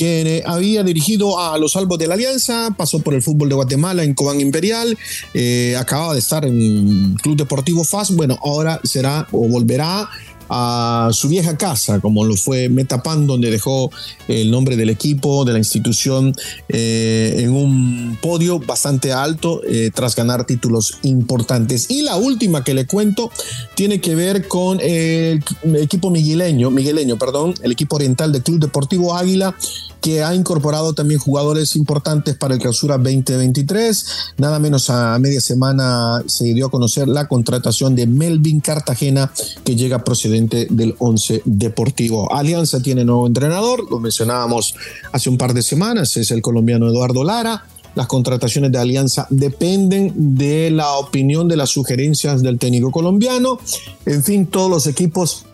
quien 0.00 0.26
eh, 0.26 0.42
había 0.46 0.82
dirigido 0.82 1.38
a 1.38 1.58
los 1.58 1.76
Albos 1.76 1.98
de 1.98 2.06
la 2.06 2.14
Alianza, 2.14 2.74
pasó 2.74 3.00
por 3.00 3.12
el 3.12 3.22
fútbol 3.22 3.50
de 3.50 3.54
Guatemala 3.54 4.02
en 4.02 4.14
Cobán 4.14 4.40
Imperial, 4.40 4.96
eh, 5.34 5.76
acaba 5.78 6.14
de 6.14 6.20
estar 6.20 6.44
en 6.46 7.16
Club 7.16 7.36
Deportivo 7.36 7.84
FAS, 7.84 8.14
bueno, 8.16 8.38
ahora 8.42 8.80
será 8.82 9.26
o 9.30 9.46
volverá 9.46 10.08
a 10.50 11.10
su 11.12 11.28
vieja 11.28 11.56
casa, 11.56 12.00
como 12.00 12.24
lo 12.24 12.36
fue 12.36 12.68
Metapan, 12.68 13.26
donde 13.26 13.50
dejó 13.50 13.90
el 14.28 14.50
nombre 14.50 14.76
del 14.76 14.90
equipo, 14.90 15.44
de 15.44 15.52
la 15.52 15.58
institución, 15.58 16.34
eh, 16.68 17.36
en 17.38 17.52
un 17.52 18.18
podio 18.20 18.58
bastante 18.58 19.12
alto 19.12 19.60
tras 19.94 20.16
ganar 20.16 20.44
títulos 20.44 20.98
importantes. 21.02 21.90
Y 21.90 22.02
la 22.02 22.16
última 22.16 22.64
que 22.64 22.74
le 22.74 22.86
cuento 22.86 23.30
tiene 23.74 24.00
que 24.00 24.14
ver 24.14 24.48
con 24.48 24.80
el 24.80 25.42
equipo 25.76 26.10
migueleño, 26.10 26.70
migueleño, 26.70 27.16
perdón, 27.16 27.54
el 27.62 27.72
equipo 27.72 27.96
oriental 27.96 28.32
del 28.32 28.42
Club 28.42 28.60
Deportivo 28.60 29.16
Águila, 29.16 29.54
que 30.00 30.22
ha 30.22 30.34
incorporado 30.34 30.94
también 30.94 31.20
jugadores 31.20 31.76
importantes 31.76 32.36
para 32.36 32.54
el 32.54 32.60
clausura 32.60 32.96
2023. 32.96 34.06
Nada 34.38 34.58
menos 34.58 34.90
a 34.90 35.18
media 35.18 35.40
semana 35.40 36.22
se 36.26 36.54
dio 36.54 36.66
a 36.66 36.70
conocer 36.70 37.08
la 37.08 37.28
contratación 37.28 37.94
de 37.94 38.06
Melvin 38.06 38.60
Cartagena, 38.60 39.32
que 39.64 39.76
llega 39.76 40.04
procedente 40.04 40.66
del 40.70 40.94
Once 40.98 41.42
Deportivo. 41.44 42.32
Alianza 42.32 42.80
tiene 42.80 43.04
nuevo 43.04 43.26
entrenador, 43.26 43.90
lo 43.90 44.00
mencionábamos 44.00 44.74
hace 45.12 45.30
un 45.30 45.38
par 45.38 45.54
de 45.54 45.62
semanas, 45.62 46.16
es 46.16 46.30
el 46.30 46.42
colombiano 46.42 46.88
Eduardo 46.88 47.24
Lara. 47.24 47.64
Las 47.94 48.06
contrataciones 48.06 48.70
de 48.70 48.78
Alianza 48.78 49.26
dependen 49.30 50.38
de 50.38 50.70
la 50.70 50.92
opinión, 50.92 51.48
de 51.48 51.56
las 51.56 51.70
sugerencias 51.70 52.40
del 52.40 52.58
técnico 52.58 52.92
colombiano. 52.92 53.58
En 54.06 54.22
fin, 54.22 54.46
todos 54.46 54.70
los 54.70 54.86
equipos 54.86 55.44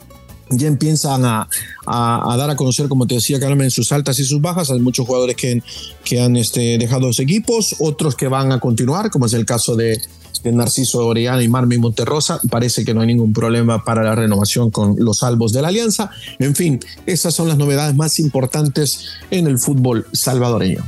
ya 0.50 0.68
empiezan 0.68 1.24
a, 1.24 1.48
dar 1.86 2.50
a 2.50 2.56
conocer, 2.56 2.88
como 2.88 3.06
te 3.06 3.16
decía 3.16 3.40
Carmen, 3.40 3.70
sus 3.70 3.90
altas 3.92 4.18
y 4.18 4.24
sus 4.24 4.40
bajas. 4.40 4.70
Hay 4.70 4.80
muchos 4.80 5.06
jugadores 5.06 5.36
que, 5.36 5.62
que 6.04 6.20
han 6.20 6.36
este, 6.36 6.78
dejado 6.78 7.08
los 7.08 7.20
equipos, 7.20 7.76
otros 7.78 8.14
que 8.14 8.28
van 8.28 8.52
a 8.52 8.60
continuar, 8.60 9.10
como 9.10 9.26
es 9.26 9.32
el 9.32 9.44
caso 9.44 9.76
de, 9.76 10.00
Narciso 10.44 11.04
Orellana 11.04 11.42
y 11.42 11.48
Marmi 11.48 11.76
Monterrosa. 11.76 12.40
Parece 12.48 12.84
que 12.84 12.94
no 12.94 13.00
hay 13.00 13.08
ningún 13.08 13.32
problema 13.32 13.82
para 13.82 14.04
la 14.04 14.14
renovación 14.14 14.70
con 14.70 14.94
los 14.96 15.18
salvos 15.18 15.52
de 15.52 15.60
la 15.60 15.68
alianza. 15.68 16.10
En 16.38 16.54
fin, 16.54 16.78
esas 17.04 17.34
son 17.34 17.48
las 17.48 17.58
novedades 17.58 17.96
más 17.96 18.20
importantes 18.20 19.06
en 19.32 19.48
el 19.48 19.58
fútbol 19.58 20.06
salvadoreño. 20.12 20.84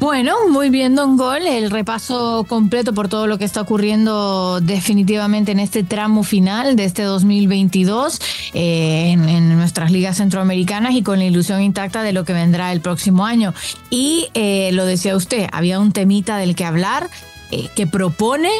Bueno, 0.00 0.36
muy 0.48 0.70
bien, 0.70 0.94
Don 0.94 1.16
Gol. 1.16 1.44
El 1.44 1.72
repaso 1.72 2.44
completo 2.48 2.94
por 2.94 3.08
todo 3.08 3.26
lo 3.26 3.36
que 3.36 3.44
está 3.44 3.62
ocurriendo 3.62 4.60
definitivamente 4.60 5.50
en 5.50 5.58
este 5.58 5.82
tramo 5.82 6.22
final 6.22 6.76
de 6.76 6.84
este 6.84 7.02
2022 7.02 8.20
eh, 8.54 9.10
en, 9.10 9.56
nuestras 9.56 9.90
ligas 9.90 10.18
centroamericanas 10.18 10.94
y 10.94 11.02
con 11.02 11.18
la 11.18 11.24
ilusión 11.24 11.62
intacta 11.62 12.02
de 12.04 12.12
lo 12.12 12.24
que 12.24 12.32
vendrá 12.32 12.70
el 12.70 12.80
próximo 12.80 13.26
año. 13.26 13.54
Y 13.90 14.28
eh, 14.34 14.70
lo 14.72 14.86
decía 14.86 15.16
usted, 15.16 15.48
había 15.50 15.80
un 15.80 15.90
temita 15.90 16.36
del 16.36 16.54
que 16.54 16.64
hablar 16.64 17.10
eh, 17.50 17.68
que 17.74 17.88
propone 17.88 18.50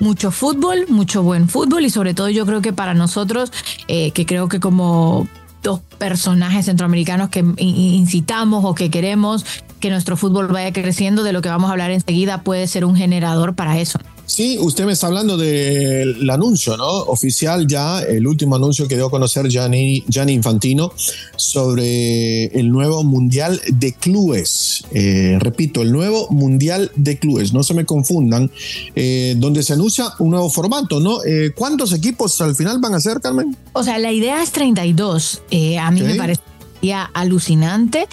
mucho 0.00 0.30
fútbol, 0.30 0.86
mucho 0.88 1.22
buen 1.22 1.50
fútbol 1.50 1.84
y 1.84 1.90
sobre 1.90 2.14
todo 2.14 2.30
yo 2.30 2.46
creo 2.46 2.62
que 2.62 2.72
para 2.72 2.94
nosotros, 2.94 3.52
que 3.86 4.26
creo 4.26 4.48
que 4.48 4.60
como 4.60 5.28
dos 5.62 5.80
personajes 5.98 6.66
centroamericanos 6.66 7.28
que 7.28 7.44
incitamos 7.58 8.64
o 8.64 8.74
que 8.74 8.90
queremos 8.90 9.44
que 9.86 9.90
nuestro 9.92 10.16
fútbol 10.16 10.48
vaya 10.48 10.72
creciendo, 10.72 11.22
de 11.22 11.32
lo 11.32 11.42
que 11.42 11.48
vamos 11.48 11.68
a 11.68 11.72
hablar 11.72 11.92
enseguida, 11.92 12.42
puede 12.42 12.66
ser 12.66 12.84
un 12.84 12.96
generador 12.96 13.54
para 13.54 13.78
eso. 13.78 14.00
Sí, 14.24 14.58
usted 14.60 14.84
me 14.84 14.94
está 14.94 15.06
hablando 15.06 15.36
del 15.36 16.28
anuncio, 16.28 16.76
¿no? 16.76 16.88
Oficial 16.88 17.68
ya, 17.68 18.00
el 18.00 18.26
último 18.26 18.56
anuncio 18.56 18.88
que 18.88 18.96
dio 18.96 19.06
a 19.06 19.10
conocer 19.10 19.46
Gianni, 19.46 20.04
Infantino 20.30 20.92
sobre 21.36 22.46
el 22.46 22.68
nuevo 22.72 23.04
Mundial 23.04 23.60
de 23.68 23.92
Clubes. 23.92 24.82
Eh, 24.90 25.38
repito, 25.38 25.82
el 25.82 25.92
nuevo 25.92 26.26
Mundial 26.30 26.90
de 26.96 27.20
Clubes, 27.20 27.52
no 27.52 27.62
se 27.62 27.72
me 27.72 27.86
confundan, 27.86 28.50
eh, 28.96 29.36
donde 29.38 29.62
se 29.62 29.74
anuncia 29.74 30.14
un 30.18 30.30
nuevo 30.30 30.50
formato, 30.50 30.98
¿no? 30.98 31.22
Eh, 31.24 31.52
¿Cuántos 31.54 31.92
equipos 31.92 32.40
al 32.40 32.56
final 32.56 32.80
van 32.80 32.94
a 32.94 33.00
ser, 33.00 33.20
Carmen? 33.20 33.56
O 33.72 33.84
sea, 33.84 34.00
la 34.00 34.10
idea 34.10 34.42
es 34.42 34.50
32. 34.50 35.42
a 35.80 35.90
mí 35.92 36.02
me 36.02 36.16
parecería 36.16 37.04
alucinante. 37.14 38.08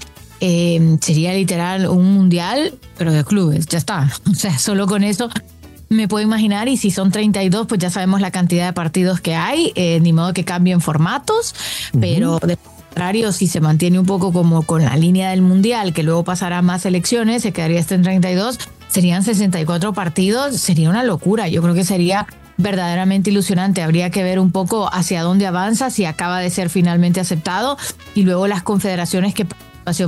Sería 1.02 1.34
literal 1.34 1.88
un 1.88 2.14
mundial, 2.14 2.74
pero 2.98 3.12
de 3.12 3.24
clubes, 3.24 3.66
ya 3.68 3.78
está. 3.78 4.12
O 4.32 4.36
sea, 4.36 4.58
solo 4.58 4.88
con 4.88 5.04
eso 5.04 5.30
me 5.90 6.08
puedo 6.08 6.24
imaginar, 6.24 6.68
y 6.68 6.78
si 6.78 6.92
son 6.92 7.12
32, 7.12 7.68
pues 7.68 7.80
ya 7.80 7.90
sabemos 7.90 8.20
la 8.20 8.32
cantidad 8.32 8.66
de 8.66 8.74
partidos 8.74 9.22
que 9.22 9.36
hay, 9.36 9.72
eh, 9.76 10.00
ni 10.02 10.12
modo 10.12 10.34
que 10.34 10.44
cambien 10.44 10.82
formatos, 10.82 11.54
pero 12.00 12.40
de 12.40 12.58
contrario, 12.58 13.32
si 13.32 13.48
se 13.48 13.62
mantiene 13.62 14.00
un 14.00 14.06
poco 14.06 14.32
como 14.32 14.64
con 14.64 14.84
la 14.84 14.96
línea 14.96 15.30
del 15.32 15.42
Mundial, 15.42 15.94
que 15.94 16.04
luego 16.04 16.24
pasará 16.24 16.62
más 16.62 16.86
elecciones, 16.86 17.42
se 17.42 17.52
quedaría 17.52 17.80
este 17.80 17.96
en 17.96 18.04
32, 18.04 18.60
serían 18.88 19.24
64 19.24 19.94
partidos, 19.94 20.58
sería 20.58 20.90
una 20.90 21.04
locura, 21.04 21.48
yo 21.48 21.62
creo 21.62 21.74
que 21.74 21.84
sería 21.84 22.28
verdaderamente 22.58 23.32
ilusionante. 23.32 23.82
Habría 23.82 24.12
que 24.12 24.24
ver 24.24 24.40
un 24.40 24.52
poco 24.52 24.94
hacia 24.94 25.24
dónde 25.24 25.48
avanza, 25.48 25.90
si 25.90 26.06
acaba 26.06 26.40
de 26.40 26.52
ser 26.52 26.70
finalmente 26.70 27.20
aceptado 27.20 27.78
y 28.14 28.24
luego 28.24 28.48
las 28.48 28.62
confederaciones 28.62 29.34
que 29.34 29.48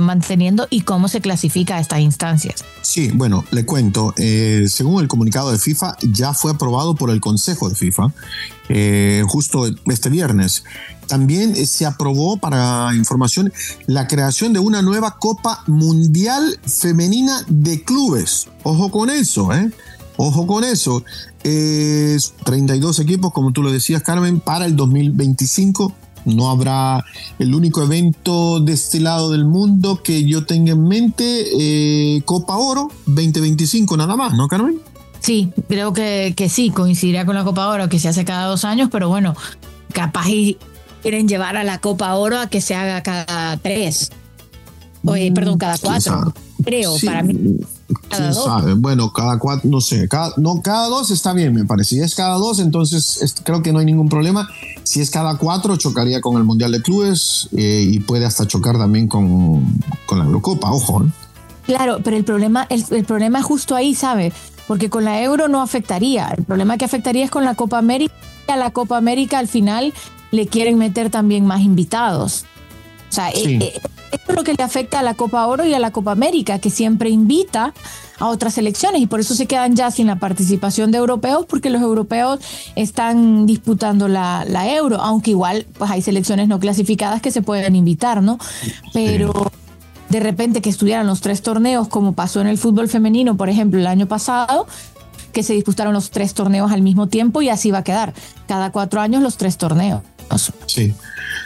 manteniendo 0.00 0.66
y 0.70 0.82
cómo 0.82 1.08
se 1.08 1.20
clasifica 1.20 1.76
a 1.76 1.80
estas 1.80 2.00
instancias. 2.00 2.64
Sí, 2.82 3.10
bueno, 3.14 3.44
le 3.50 3.64
cuento. 3.64 4.14
Eh, 4.16 4.66
según 4.68 5.02
el 5.02 5.08
comunicado 5.08 5.50
de 5.50 5.58
FIFA, 5.58 5.96
ya 6.02 6.34
fue 6.34 6.52
aprobado 6.52 6.94
por 6.94 7.10
el 7.10 7.20
Consejo 7.20 7.68
de 7.68 7.74
FIFA 7.74 8.12
eh, 8.68 9.22
justo 9.26 9.66
este 9.86 10.10
viernes. 10.10 10.64
También 11.06 11.54
se 11.66 11.86
aprobó, 11.86 12.36
para 12.36 12.94
información, 12.94 13.52
la 13.86 14.08
creación 14.08 14.52
de 14.52 14.58
una 14.58 14.82
nueva 14.82 15.18
Copa 15.18 15.62
Mundial 15.66 16.58
Femenina 16.66 17.44
de 17.48 17.82
Clubes. 17.82 18.48
Ojo 18.64 18.90
con 18.90 19.10
eso, 19.10 19.52
¿eh? 19.52 19.70
Ojo 20.16 20.46
con 20.46 20.64
eso. 20.64 21.04
32 21.42 22.98
equipos, 22.98 23.32
como 23.32 23.52
tú 23.52 23.62
lo 23.62 23.70
decías, 23.70 24.02
Carmen, 24.02 24.40
para 24.40 24.66
el 24.66 24.74
2025 24.74 25.92
no 26.26 26.50
habrá 26.50 27.04
el 27.38 27.54
único 27.54 27.82
evento 27.82 28.60
de 28.60 28.72
este 28.72 29.00
lado 29.00 29.30
del 29.30 29.44
mundo 29.44 30.02
que 30.02 30.24
yo 30.24 30.44
tenga 30.44 30.72
en 30.72 30.86
mente, 30.86 31.46
eh, 31.58 32.20
Copa 32.24 32.56
Oro 32.56 32.88
2025 33.06 33.96
nada 33.96 34.16
más, 34.16 34.34
¿no, 34.34 34.48
Carmen? 34.48 34.78
Sí, 35.20 35.50
creo 35.68 35.92
que, 35.92 36.34
que 36.36 36.48
sí, 36.48 36.70
coincidirá 36.70 37.24
con 37.24 37.34
la 37.34 37.44
Copa 37.44 37.68
Oro 37.68 37.88
que 37.88 37.98
se 37.98 38.08
hace 38.08 38.24
cada 38.24 38.46
dos 38.46 38.64
años, 38.64 38.88
pero 38.92 39.08
bueno, 39.08 39.34
capaz 39.92 40.28
y 40.28 40.58
quieren 41.02 41.28
llevar 41.28 41.56
a 41.56 41.64
la 41.64 41.78
Copa 41.78 42.14
Oro 42.14 42.38
a 42.38 42.48
que 42.48 42.60
se 42.60 42.74
haga 42.74 43.02
cada 43.02 43.56
tres. 43.56 44.10
Oye, 45.04 45.30
perdón, 45.32 45.58
cada 45.58 45.78
cuatro. 45.78 46.34
creo, 46.64 46.94
para 47.04 47.22
mí. 47.22 47.58
¿Quién 48.08 48.34
sabe? 48.34 48.74
Bueno, 48.74 49.12
cada 49.12 49.38
cuatro, 49.38 49.68
no 49.70 49.80
sé, 49.80 50.08
cada, 50.08 50.32
no, 50.36 50.60
cada 50.62 50.88
dos 50.88 51.10
está 51.10 51.32
bien, 51.32 51.54
me 51.54 51.64
parece. 51.64 51.96
Si 51.96 52.00
es 52.00 52.14
cada 52.14 52.36
dos, 52.36 52.58
entonces 52.58 53.34
creo 53.44 53.62
que 53.62 53.72
no 53.72 53.78
hay 53.78 53.84
ningún 53.86 54.08
problema. 54.08 54.48
Si 54.82 55.00
es 55.00 55.10
cada 55.10 55.36
cuatro, 55.36 55.76
chocaría 55.76 56.20
con 56.20 56.36
el 56.36 56.44
Mundial 56.44 56.72
de 56.72 56.82
Clubes 56.82 57.48
eh, 57.56 57.84
y 57.88 58.00
puede 58.00 58.24
hasta 58.24 58.46
chocar 58.46 58.76
también 58.78 59.08
con, 59.08 59.64
con 60.06 60.18
la 60.18 60.24
Eurocopa, 60.24 60.70
ojo. 60.72 61.04
¿eh? 61.04 61.08
Claro, 61.66 61.98
pero 62.02 62.16
el 62.16 62.24
problema, 62.24 62.66
el, 62.70 62.84
el 62.90 63.04
problema 63.04 63.40
es 63.40 63.44
justo 63.44 63.74
ahí, 63.74 63.94
¿sabe? 63.94 64.32
Porque 64.66 64.90
con 64.90 65.04
la 65.04 65.22
Euro 65.22 65.48
no 65.48 65.62
afectaría. 65.62 66.28
El 66.36 66.44
problema 66.44 66.78
que 66.78 66.84
afectaría 66.84 67.24
es 67.24 67.30
con 67.30 67.44
la 67.44 67.54
Copa 67.54 67.78
América. 67.78 68.14
A 68.48 68.56
la 68.56 68.70
Copa 68.70 68.96
América 68.96 69.38
al 69.40 69.48
final 69.48 69.92
le 70.30 70.46
quieren 70.46 70.78
meter 70.78 71.10
también 71.10 71.46
más 71.46 71.62
invitados. 71.62 72.44
O 73.10 73.12
sea, 73.12 73.30
eh, 73.30 73.58
eh, 73.60 73.80
esto 74.12 74.32
es 74.32 74.36
lo 74.36 74.44
que 74.44 74.54
le 74.54 74.62
afecta 74.62 75.00
a 75.00 75.02
la 75.02 75.14
Copa 75.14 75.46
Oro 75.46 75.64
y 75.64 75.74
a 75.74 75.78
la 75.78 75.90
Copa 75.90 76.12
América, 76.12 76.58
que 76.58 76.70
siempre 76.70 77.10
invita 77.10 77.74
a 78.18 78.26
otras 78.26 78.54
selecciones 78.54 79.02
y 79.02 79.06
por 79.06 79.20
eso 79.20 79.34
se 79.34 79.46
quedan 79.46 79.76
ya 79.76 79.90
sin 79.90 80.06
la 80.06 80.16
participación 80.16 80.90
de 80.90 80.98
europeos 80.98 81.44
porque 81.46 81.70
los 81.70 81.82
europeos 81.82 82.40
están 82.74 83.46
disputando 83.46 84.08
la, 84.08 84.44
euro, 84.74 85.00
aunque 85.00 85.30
igual 85.32 85.66
pues 85.78 85.90
hay 85.90 86.02
selecciones 86.02 86.48
no 86.48 86.58
clasificadas 86.58 87.20
que 87.20 87.30
se 87.30 87.42
pueden 87.42 87.76
invitar, 87.76 88.22
¿no? 88.22 88.38
Pero 88.92 89.52
de 90.08 90.20
repente 90.20 90.62
que 90.62 90.70
estuvieran 90.70 91.06
los 91.06 91.20
tres 91.20 91.42
torneos 91.42 91.88
como 91.88 92.14
pasó 92.14 92.40
en 92.40 92.46
el 92.46 92.58
fútbol 92.58 92.88
femenino, 92.88 93.36
por 93.36 93.48
ejemplo, 93.48 93.78
el 93.78 93.86
año 93.86 94.06
pasado, 94.06 94.66
que 95.32 95.42
se 95.42 95.52
disputaron 95.52 95.92
los 95.92 96.10
tres 96.10 96.32
torneos 96.32 96.72
al 96.72 96.82
mismo 96.82 97.08
tiempo 97.08 97.42
y 97.42 97.50
así 97.50 97.70
va 97.70 97.78
a 97.78 97.84
quedar, 97.84 98.14
cada 98.48 98.72
cuatro 98.72 99.00
años 99.00 99.22
los 99.22 99.36
tres 99.36 99.58
torneos. 99.58 100.02
Sí, 100.66 100.94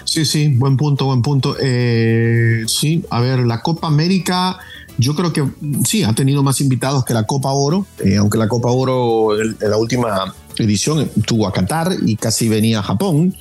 sí, 0.05 0.25
sí, 0.25 0.49
buen 0.49 0.77
punto, 0.77 1.07
buen 1.07 1.23
punto. 1.23 1.57
Eh, 1.61 2.65
sí, 2.67 3.05
a 3.11 3.21
ver, 3.21 3.41
la 3.41 3.63
Copa 3.63 3.87
América, 3.87 4.59
yo 4.99 5.15
creo 5.15 5.33
que 5.33 5.45
sí, 5.85 6.03
ha 6.03 6.13
tenido 6.13 6.43
más 6.43 6.61
invitados 6.61 7.05
que 7.05 7.15
la 7.15 7.25
Copa 7.25 7.51
Oro, 7.53 7.87
eh, 8.05 8.17
aunque 8.17 8.39
la 8.39 8.49
Copa 8.49 8.71
Oro 8.71 9.41
en 9.41 9.57
la 9.61 9.77
última 9.77 10.35
edición 10.57 11.11
tuvo 11.27 11.47
a 11.47 11.53
Qatar 11.53 11.93
y 12.05 12.17
casi 12.17 12.49
venía 12.49 12.81
a 12.81 12.83
Japón. 12.83 13.37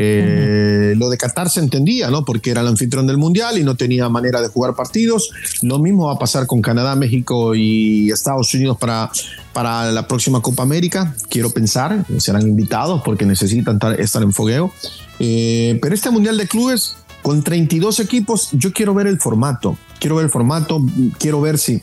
Eh, 0.00 0.94
lo 0.96 1.10
de 1.10 1.16
Qatar 1.16 1.50
se 1.50 1.58
entendía, 1.58 2.08
¿no? 2.08 2.24
Porque 2.24 2.50
era 2.50 2.60
el 2.60 2.68
anfitrión 2.68 3.06
del 3.06 3.18
Mundial 3.18 3.58
y 3.58 3.64
no 3.64 3.74
tenía 3.74 4.08
manera 4.08 4.40
de 4.40 4.48
jugar 4.48 4.74
partidos. 4.74 5.30
Lo 5.62 5.80
mismo 5.80 6.06
va 6.06 6.14
a 6.14 6.18
pasar 6.18 6.46
con 6.46 6.62
Canadá, 6.62 6.94
México 6.94 7.54
y 7.56 8.10
Estados 8.10 8.54
Unidos 8.54 8.76
para, 8.78 9.10
para 9.52 9.90
la 9.90 10.06
próxima 10.06 10.40
Copa 10.40 10.62
América. 10.62 11.16
Quiero 11.28 11.50
pensar, 11.50 12.04
serán 12.18 12.42
invitados 12.42 13.02
porque 13.04 13.26
necesitan 13.26 13.78
estar 13.98 14.22
en 14.22 14.32
fogueo. 14.32 14.72
Eh, 15.18 15.78
pero 15.82 15.94
este 15.94 16.10
Mundial 16.10 16.36
de 16.36 16.46
Clubes, 16.46 16.94
con 17.22 17.42
32 17.42 17.98
equipos, 17.98 18.50
yo 18.52 18.72
quiero 18.72 18.94
ver 18.94 19.08
el 19.08 19.18
formato. 19.18 19.76
Quiero 19.98 20.16
ver 20.16 20.26
el 20.26 20.30
formato, 20.30 20.80
quiero 21.18 21.40
ver 21.40 21.58
si 21.58 21.82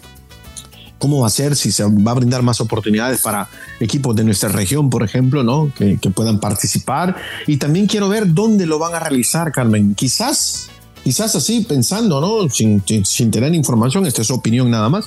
cómo 1.06 1.20
va 1.20 1.28
a 1.28 1.30
ser, 1.30 1.56
si 1.56 1.72
se 1.72 1.84
va 1.84 2.12
a 2.12 2.16
brindar 2.16 2.42
más 2.42 2.60
oportunidades 2.62 3.22
para 3.22 3.48
equipos 3.80 4.16
de 4.16 4.24
nuestra 4.24 4.50
región, 4.50 4.90
por 4.90 5.04
ejemplo, 5.04 5.44
¿no? 5.44 5.72
que, 5.78 6.00
puedan 6.10 6.40
participar. 6.40 7.16
Y 7.46 7.58
también 7.58 7.86
quiero 7.86 8.10
ver 8.10 8.34
dónde 8.34 8.66
lo 8.66 8.80
van 8.80 8.96
a 8.96 9.00
realizar, 9.00 9.52
Carmen. 9.52 9.94
Quizás, 9.94 10.72
quizás 11.04 11.36
así, 11.36 11.62
pensando, 11.62 12.20
¿no? 12.20 12.50
sin, 12.50 12.82
sin 13.04 13.30
tener 13.30 13.54
información, 13.54 14.08
esta 14.08 14.24
es 14.24 14.28
su 14.30 14.34
opinión 14.34 14.72
nada 14.72 14.90
más. 14.90 15.06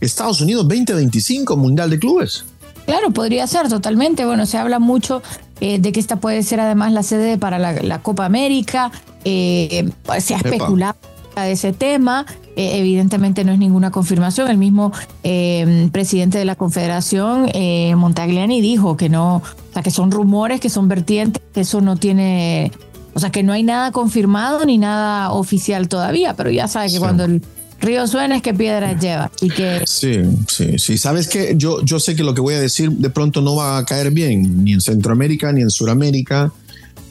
Estados 0.00 0.40
Unidos 0.40 0.62
2025, 0.68 1.56
Mundial 1.56 1.90
de 1.90 1.98
Clubes. 1.98 2.44
Claro, 2.86 3.10
podría 3.10 3.44
ser 3.48 3.68
totalmente. 3.68 4.24
Bueno, 4.24 4.46
se 4.46 4.58
habla 4.58 4.78
mucho 4.78 5.24
eh, 5.60 5.80
de 5.80 5.90
que 5.90 5.98
esta 5.98 6.20
puede 6.20 6.44
ser 6.44 6.60
además 6.60 6.92
la 6.92 7.02
sede 7.02 7.36
para 7.36 7.58
la, 7.58 7.98
Copa 8.00 8.26
América. 8.26 8.92
Eh, 9.24 9.90
se 10.20 10.34
ha 10.34 10.36
especulado 10.36 10.94
de 11.40 11.52
ese 11.52 11.72
tema. 11.72 12.26
Eh, 12.56 12.78
evidentemente 12.78 13.44
no 13.44 13.52
es 13.52 13.58
ninguna 13.58 13.90
confirmación. 13.90 14.50
El 14.50 14.58
mismo 14.58 14.92
eh, 15.22 15.88
presidente 15.90 16.38
de 16.38 16.44
la 16.44 16.54
Confederación, 16.54 17.48
eh, 17.54 17.94
Montagliani, 17.96 18.60
dijo 18.60 18.96
que 18.96 19.08
no, 19.08 19.36
o 19.36 19.72
sea, 19.72 19.82
que 19.82 19.90
son 19.90 20.10
rumores, 20.10 20.60
que 20.60 20.68
son 20.68 20.88
vertientes, 20.88 21.42
que 21.54 21.62
eso 21.62 21.80
no 21.80 21.96
tiene, 21.96 22.70
o 23.14 23.20
sea, 23.20 23.30
que 23.30 23.42
no 23.42 23.52
hay 23.52 23.62
nada 23.62 23.90
confirmado 23.90 24.64
ni 24.66 24.76
nada 24.76 25.32
oficial 25.32 25.88
todavía, 25.88 26.34
pero 26.36 26.50
ya 26.50 26.68
sabe 26.68 26.90
que 26.90 26.98
cuando 26.98 27.24
el 27.24 27.42
río 27.80 28.06
suena 28.06 28.36
es 28.36 28.42
que 28.42 28.52
piedras 28.52 29.00
lleva. 29.00 29.30
Y 29.40 29.48
que... 29.48 29.82
Sí, 29.86 30.20
sí, 30.46 30.78
sí. 30.78 30.98
Sabes 30.98 31.28
que 31.28 31.54
yo, 31.56 31.82
yo 31.82 31.98
sé 32.00 32.14
que 32.14 32.22
lo 32.22 32.34
que 32.34 32.42
voy 32.42 32.54
a 32.54 32.60
decir 32.60 32.90
de 32.92 33.08
pronto 33.08 33.40
no 33.40 33.56
va 33.56 33.78
a 33.78 33.84
caer 33.86 34.10
bien, 34.10 34.62
ni 34.62 34.74
en 34.74 34.80
Centroamérica, 34.82 35.52
ni 35.52 35.62
en 35.62 35.70
Sudamérica 35.70 36.52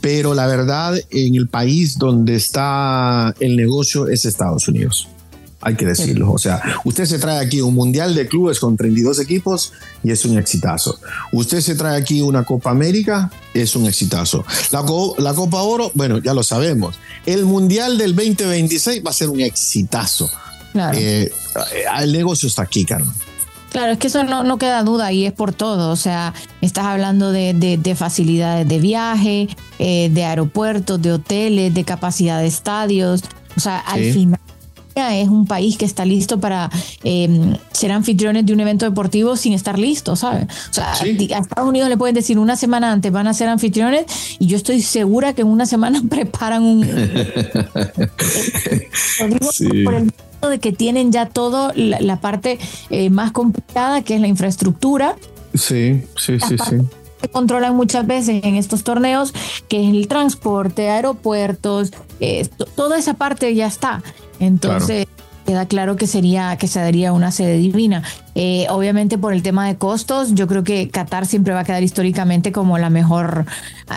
pero 0.02 0.34
la 0.34 0.48
verdad 0.48 1.00
en 1.10 1.36
el 1.36 1.48
país 1.48 1.98
donde 1.98 2.36
está 2.36 3.34
el 3.40 3.56
negocio 3.56 4.08
es 4.10 4.26
Estados 4.26 4.68
Unidos 4.68 5.08
hay 5.62 5.76
que 5.76 5.86
decirlo. 5.86 6.32
O 6.32 6.38
sea, 6.38 6.62
usted 6.84 7.06
se 7.06 7.20
trae 7.20 7.40
aquí 7.40 7.62
un 7.62 7.76
mundial 7.76 8.16
de 8.16 8.28
clubes 8.28 8.60
con 8.60 8.76
32 8.76 9.20
equipos 9.20 9.74
y 10.04 10.12
es 10.12 10.26
un 10.26 10.38
exitazo. 10.38 11.00
Usted 11.32 11.62
se 11.62 11.76
trae 11.76 11.98
aquí 11.98 12.22
una 12.22 12.44
Copa 12.44 12.72
América, 12.72 13.32
es 13.54 13.76
un 13.76 13.86
exitazo. 13.86 14.44
La, 14.72 14.84
la 15.20 15.34
Copa 15.34 15.62
Oro, 15.62 15.92
bueno, 15.94 16.18
ya 16.18 16.34
lo 16.34 16.44
sabemos. 16.44 16.96
El 17.26 17.46
mundial 17.46 17.98
del 17.98 18.16
2026 18.16 19.04
va 19.06 19.12
a 19.12 19.14
ser 19.14 19.30
un 19.30 19.40
exitazo. 19.40 20.30
Claro. 20.74 20.98
Eh, 21.00 21.32
el 22.02 22.12
negocio 22.12 22.48
está 22.48 22.64
aquí, 22.64 22.86
Carmen. 22.86 23.14
Claro, 23.72 23.94
es 23.94 24.00
que 24.00 24.08
eso 24.08 24.24
no, 24.24 24.44
no, 24.44 24.58
queda 24.58 24.84
duda 24.84 25.12
y 25.14 25.26
es 25.26 25.32
por 25.32 25.54
todo. 25.54 25.92
O 25.92 25.96
sea, 25.96 26.34
estás 26.60 26.86
hablando 26.86 27.32
de, 27.32 27.54
de, 27.54 27.96
facilidades 27.96 28.68
de 28.68 28.80
viaje, 28.80 29.48
eh, 29.80 30.10
de 30.12 30.26
aeropuertos, 30.26 31.02
de 31.02 31.14
hoteles, 31.14 31.74
de 31.74 31.84
capacidad 31.86 32.40
de 32.40 32.48
estadios. 32.48 33.24
O 33.56 33.60
sea, 33.60 33.80
al 33.80 34.02
final 34.12 34.40
es 34.96 35.30
un 35.30 35.46
país 35.46 35.78
que 35.78 35.86
está 35.86 36.04
listo 36.06 36.40
para 36.40 36.70
em, 37.04 37.56
ser 37.72 37.92
anfitriones 37.92 38.46
de 38.46 38.54
un 38.54 38.60
evento 38.60 38.86
deportivo 38.86 39.36
sin 39.36 39.54
estar 39.54 39.80
listo, 39.80 40.16
¿sabes? 40.16 40.48
O 40.70 40.74
sea, 40.74 40.94
a 40.94 41.06
Estados 41.06 41.68
Unidos 41.70 41.90
le 41.90 41.98
pueden 41.98 42.16
decir 42.16 42.38
una 42.38 42.56
semana 42.56 42.92
antes 42.92 43.12
van 43.12 43.28
a 43.28 43.34
ser 43.34 43.48
anfitriones 43.48 44.06
y 44.40 44.48
yo 44.48 44.58
estoy 44.58 44.82
segura 44.82 45.34
que 45.34 45.42
en 45.42 45.48
una 45.48 45.66
semana 45.66 46.02
preparan 46.10 46.64
un... 46.64 46.82
Por 49.86 49.94
el 49.94 50.12
de 50.50 50.60
que 50.60 50.72
tienen 50.72 51.12
ya 51.12 51.28
todo 51.28 51.72
la, 51.76 52.20
parte 52.20 52.60
eh, 52.90 53.10
más 53.10 53.32
complicada 53.32 54.02
que 54.02 54.16
es 54.16 54.22
la 54.22 54.28
infraestructura. 54.28 55.16
Sí, 55.54 56.04
sí, 56.18 56.40
sí, 56.40 56.58
sí 56.70 56.78
se 57.22 57.30
controlan 57.30 57.76
muchas 57.76 58.08
veces 58.08 58.44
en 58.44 58.56
estos 58.56 58.84
torneos, 58.84 59.34
que 59.70 59.84
es 59.84 59.94
el 59.94 60.08
transporte, 60.08 60.90
aeropuertos, 60.90 61.92
eh, 62.20 62.48
toda 62.76 62.98
esa 62.98 63.14
parte 63.14 63.54
ya 63.54 63.68
está. 63.68 64.02
Entonces, 64.40 65.06
queda 65.46 65.66
claro 65.66 65.96
que 65.96 66.08
sería 66.08 66.56
que 66.58 66.68
se 66.68 66.80
daría 66.80 67.14
una 67.14 67.32
sede 67.32 67.58
divina. 67.58 68.04
Eh, 68.36 68.66
obviamente 68.70 69.18
por 69.18 69.34
el 69.34 69.44
tema 69.44 69.68
de 69.68 69.76
costos, 69.76 70.34
yo 70.34 70.48
creo 70.48 70.64
que 70.64 70.90
Qatar 70.90 71.26
siempre 71.26 71.54
va 71.54 71.62
a 71.62 71.64
quedar 71.64 71.84
históricamente 71.84 72.52
como 72.52 72.78
la 72.78 72.90
mejor 72.90 73.46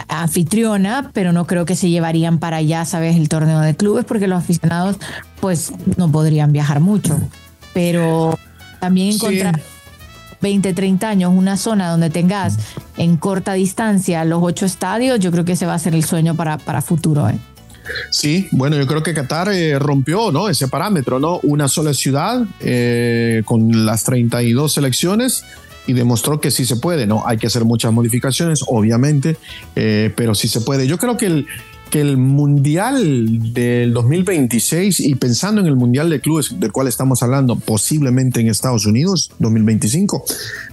anfitriona, 0.09 1.11
pero 1.13 1.33
no 1.33 1.47
creo 1.47 1.65
que 1.65 1.77
se 1.77 1.91
llevarían 1.91 2.39
para 2.39 2.59
allá, 2.59 2.85
sabes, 2.85 3.17
el 3.17 3.29
torneo 3.29 3.61
de 3.61 3.77
clubes, 3.77 4.05
porque 4.05 4.27
los 4.27 4.39
aficionados 4.39 4.97
pues 5.41 5.73
no 5.97 6.11
podrían 6.11 6.53
viajar 6.53 6.81
mucho. 6.81 7.19
Pero 7.73 8.39
también 8.81 9.15
encontrar 9.15 9.61
20, 10.41 10.75
30 10.75 11.09
años 11.09 11.33
una 11.35 11.57
zona 11.57 11.89
donde 11.91 12.11
tengas 12.11 12.59
en 12.97 13.17
corta 13.17 13.55
distancia 13.55 14.25
los 14.25 14.43
ocho 14.43 14.67
estadios, 14.67 15.19
yo 15.19 15.31
creo 15.31 15.45
que 15.45 15.53
ese 15.53 15.67
va 15.67 15.75
a 15.75 15.79
ser 15.79 15.95
el 15.95 16.05
sueño 16.05 16.35
para, 16.35 16.59
para 16.59 16.83
futuro. 16.83 17.29
¿eh? 17.29 17.39
Sí, 18.11 18.49
bueno, 18.51 18.77
yo 18.77 18.87
creo 18.87 19.03
que 19.03 19.15
Qatar 19.15 19.51
eh, 19.53 19.79
rompió 19.79 20.33
¿no? 20.33 20.49
ese 20.49 20.69
parámetro, 20.69 21.19
¿no? 21.19 21.41
Una 21.43 21.69
sola 21.69 21.95
ciudad 21.95 22.45
eh, 22.61 23.43
con 23.45 23.85
las 23.87 24.05
32 24.05 24.73
selecciones 24.73 25.45
y 25.87 25.93
demostró 25.93 26.41
que 26.41 26.51
sí 26.51 26.65
se 26.65 26.77
puede, 26.77 27.07
¿no? 27.07 27.27
Hay 27.27 27.37
que 27.37 27.47
hacer 27.47 27.65
muchas 27.65 27.93
modificaciones, 27.93 28.65
obviamente, 28.67 29.37
eh, 29.77 30.13
pero 30.17 30.35
sí 30.35 30.49
se 30.49 30.61
puede. 30.63 30.87
Yo 30.87 30.99
creo 30.99 31.17
que 31.19 31.27
el, 31.27 31.47
que 31.91 32.01
el 32.01 32.17
Mundial 32.17 33.53
del 33.53 33.93
2026 33.93 35.01
y 35.01 35.15
pensando 35.17 35.61
en 35.61 35.67
el 35.67 35.77
Mundial 35.77 36.09
de 36.09 36.21
Clubes 36.21 36.59
del 36.59 36.73
cual 36.73 36.89
estamos 36.89 37.23
hablando, 37.23 37.57
posiblemente 37.57 38.41
en 38.41 38.49
Estados 38.49 38.87
Unidos, 38.87 39.31
2025, 39.41 40.25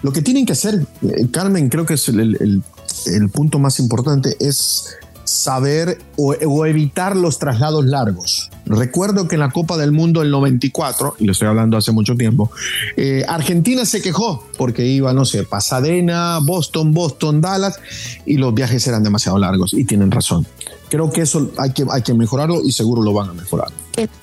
lo 0.02 0.14
que 0.14 0.22
tienen 0.22 0.46
que 0.46 0.54
hacer, 0.54 0.86
Carmen, 1.32 1.68
creo 1.68 1.86
que 1.86 1.96
es 1.96 2.08
el, 2.08 2.64
el 3.08 3.30
punto 3.30 3.60
más 3.60 3.80
importante, 3.80 4.38
es 4.40 4.96
saber 5.42 5.98
o, 6.18 6.66
evitar 6.66 7.16
los 7.16 7.40
traslados 7.40 7.86
largos. 7.86 8.50
Recuerdo 8.66 9.28
que 9.28 9.36
en 9.36 9.42
la 9.42 9.50
Copa 9.50 9.78
del 9.78 9.92
Mundo 9.92 10.22
del 10.22 10.32
94, 10.32 11.16
y 11.20 11.26
lo 11.26 11.32
estoy 11.32 11.48
hablando 11.48 11.78
hace 11.78 11.92
mucho 11.92 12.16
tiempo, 12.16 12.52
eh, 12.96 13.26
Argentina 13.28 13.86
se 13.86 14.02
quejó 14.02 14.48
porque 14.58 14.86
iba, 14.86 15.14
no 15.14 15.26
sé, 15.26 15.44
Pasadena, 15.44 16.40
Boston, 16.42 16.94
Boston, 16.94 17.42
Dallas, 17.42 17.80
y 18.26 18.38
los 18.38 18.54
viajes 18.54 18.86
eran 18.88 19.04
demasiado 19.04 19.38
largos, 19.40 19.74
y 19.74 19.84
tienen 19.84 20.12
razón. 20.12 20.46
Creo 20.90 21.12
que 21.12 21.22
eso 21.22 21.52
hay 21.58 21.72
que, 21.72 21.86
hay 21.90 22.02
que 22.02 22.14
mejorarlo 22.14 22.62
y 22.64 22.72
seguro 22.72 23.02
lo 23.02 23.14
van 23.14 23.30
a 23.30 23.34
mejorar. 23.34 23.70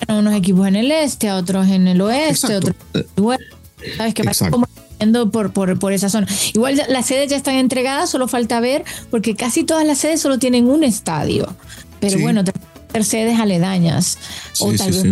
Unos 0.07 0.33
equipos 0.33 0.67
en 0.67 0.75
el 0.75 0.91
este, 0.91 1.31
otros 1.31 1.67
en 1.67 1.87
el 1.87 1.99
oeste, 2.01 2.55
otros 2.55 2.75
en 2.93 3.01
el 3.01 3.37
¿Sabes 3.97 4.13
qué 4.13 4.23
pasa? 4.23 4.49
Por, 5.31 5.51
por, 5.51 5.79
por 5.79 5.93
esa 5.93 6.09
zona. 6.09 6.27
Igual 6.53 6.81
las 6.89 7.05
sedes 7.05 7.29
ya 7.29 7.37
están 7.37 7.55
entregadas, 7.55 8.09
solo 8.09 8.27
falta 8.27 8.59
ver, 8.59 8.83
porque 9.09 9.35
casi 9.35 9.63
todas 9.63 9.85
las 9.85 9.97
sedes 9.97 10.21
solo 10.21 10.39
tienen 10.39 10.69
un 10.69 10.83
estadio. 10.83 11.55
Pero 11.99 12.19
bueno, 12.19 12.43
tener 12.43 13.05
sedes 13.05 13.39
aledañas. 13.39 14.17
o 14.59 14.71
tal 14.73 14.91
vez 14.91 15.03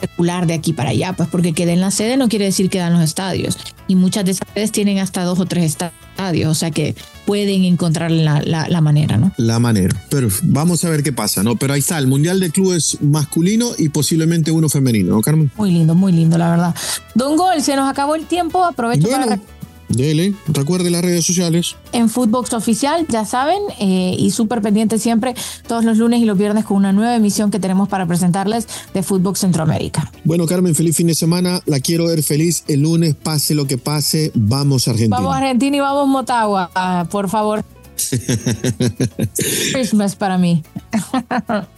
circular 0.00 0.46
de 0.46 0.54
aquí 0.54 0.72
para 0.72 0.90
allá, 0.90 1.12
pues 1.12 1.28
porque 1.28 1.52
quede 1.52 1.72
en 1.72 1.80
la 1.80 1.90
sede 1.90 2.16
no 2.16 2.28
quiere 2.28 2.44
decir 2.44 2.70
que 2.70 2.78
dan 2.78 2.92
los 2.92 3.02
estadios. 3.02 3.58
Y 3.86 3.96
muchas 3.96 4.24
de 4.24 4.32
esas 4.32 4.48
sedes 4.54 4.72
tienen 4.72 4.98
hasta 4.98 5.24
dos 5.24 5.38
o 5.40 5.46
tres 5.46 5.64
estadios, 5.64 5.98
o 6.46 6.54
sea 6.54 6.70
que 6.70 6.96
pueden 7.24 7.64
encontrar 7.64 8.10
la, 8.10 8.40
la, 8.42 8.80
manera, 8.80 9.18
¿no? 9.18 9.32
La 9.36 9.58
manera. 9.58 9.94
Pero 10.08 10.28
vamos 10.42 10.84
a 10.84 10.90
ver 10.90 11.02
qué 11.02 11.12
pasa, 11.12 11.42
¿no? 11.42 11.56
Pero 11.56 11.74
ahí 11.74 11.80
está, 11.80 11.96
el 11.98 12.08
Mundial 12.08 12.40
de 12.40 12.50
Clubes 12.50 12.98
masculino 13.00 13.70
y 13.78 13.90
posiblemente 13.90 14.50
uno 14.50 14.68
femenino, 14.68 15.14
¿no, 15.14 15.20
Carmen? 15.20 15.50
Muy 15.56 15.70
lindo, 15.70 15.94
muy 15.94 16.12
lindo, 16.12 16.36
la 16.36 16.50
verdad. 16.50 16.74
Don 17.14 17.36
Gol, 17.36 17.62
se 17.62 17.76
nos 17.76 17.88
acabó 17.88 18.16
el 18.16 18.26
tiempo, 18.26 18.64
aprovecho 18.64 19.08
para 19.08 19.38
Dele, 19.88 20.34
recuerde 20.48 20.90
las 20.90 21.02
redes 21.02 21.24
sociales. 21.24 21.76
En 21.92 22.08
Footbox 22.08 22.52
Oficial, 22.52 23.06
ya 23.08 23.24
saben, 23.24 23.58
eh, 23.80 24.14
y 24.18 24.30
súper 24.30 24.60
pendiente 24.60 24.98
siempre, 24.98 25.34
todos 25.66 25.84
los 25.84 25.96
lunes 25.96 26.20
y 26.20 26.24
los 26.24 26.36
viernes 26.36 26.64
con 26.64 26.76
una 26.76 26.92
nueva 26.92 27.16
emisión 27.16 27.50
que 27.50 27.58
tenemos 27.58 27.88
para 27.88 28.06
presentarles 28.06 28.66
de 28.92 29.02
Footbox 29.02 29.40
Centroamérica. 29.40 30.10
Bueno, 30.24 30.46
Carmen, 30.46 30.74
feliz 30.74 30.96
fin 30.96 31.06
de 31.06 31.14
semana. 31.14 31.62
La 31.66 31.80
quiero 31.80 32.06
ver 32.06 32.22
feliz 32.22 32.64
el 32.68 32.80
lunes, 32.80 33.14
pase 33.14 33.54
lo 33.54 33.66
que 33.66 33.78
pase. 33.78 34.30
Vamos 34.34 34.88
a 34.88 34.90
Argentina. 34.90 35.16
Vamos 35.16 35.34
a 35.34 35.38
Argentina 35.38 35.76
y 35.76 35.80
vamos 35.80 36.08
Motagua, 36.08 37.08
por 37.10 37.28
favor. 37.28 37.64
Christmas 39.72 40.16
para 40.16 40.38
mí. 40.38 40.62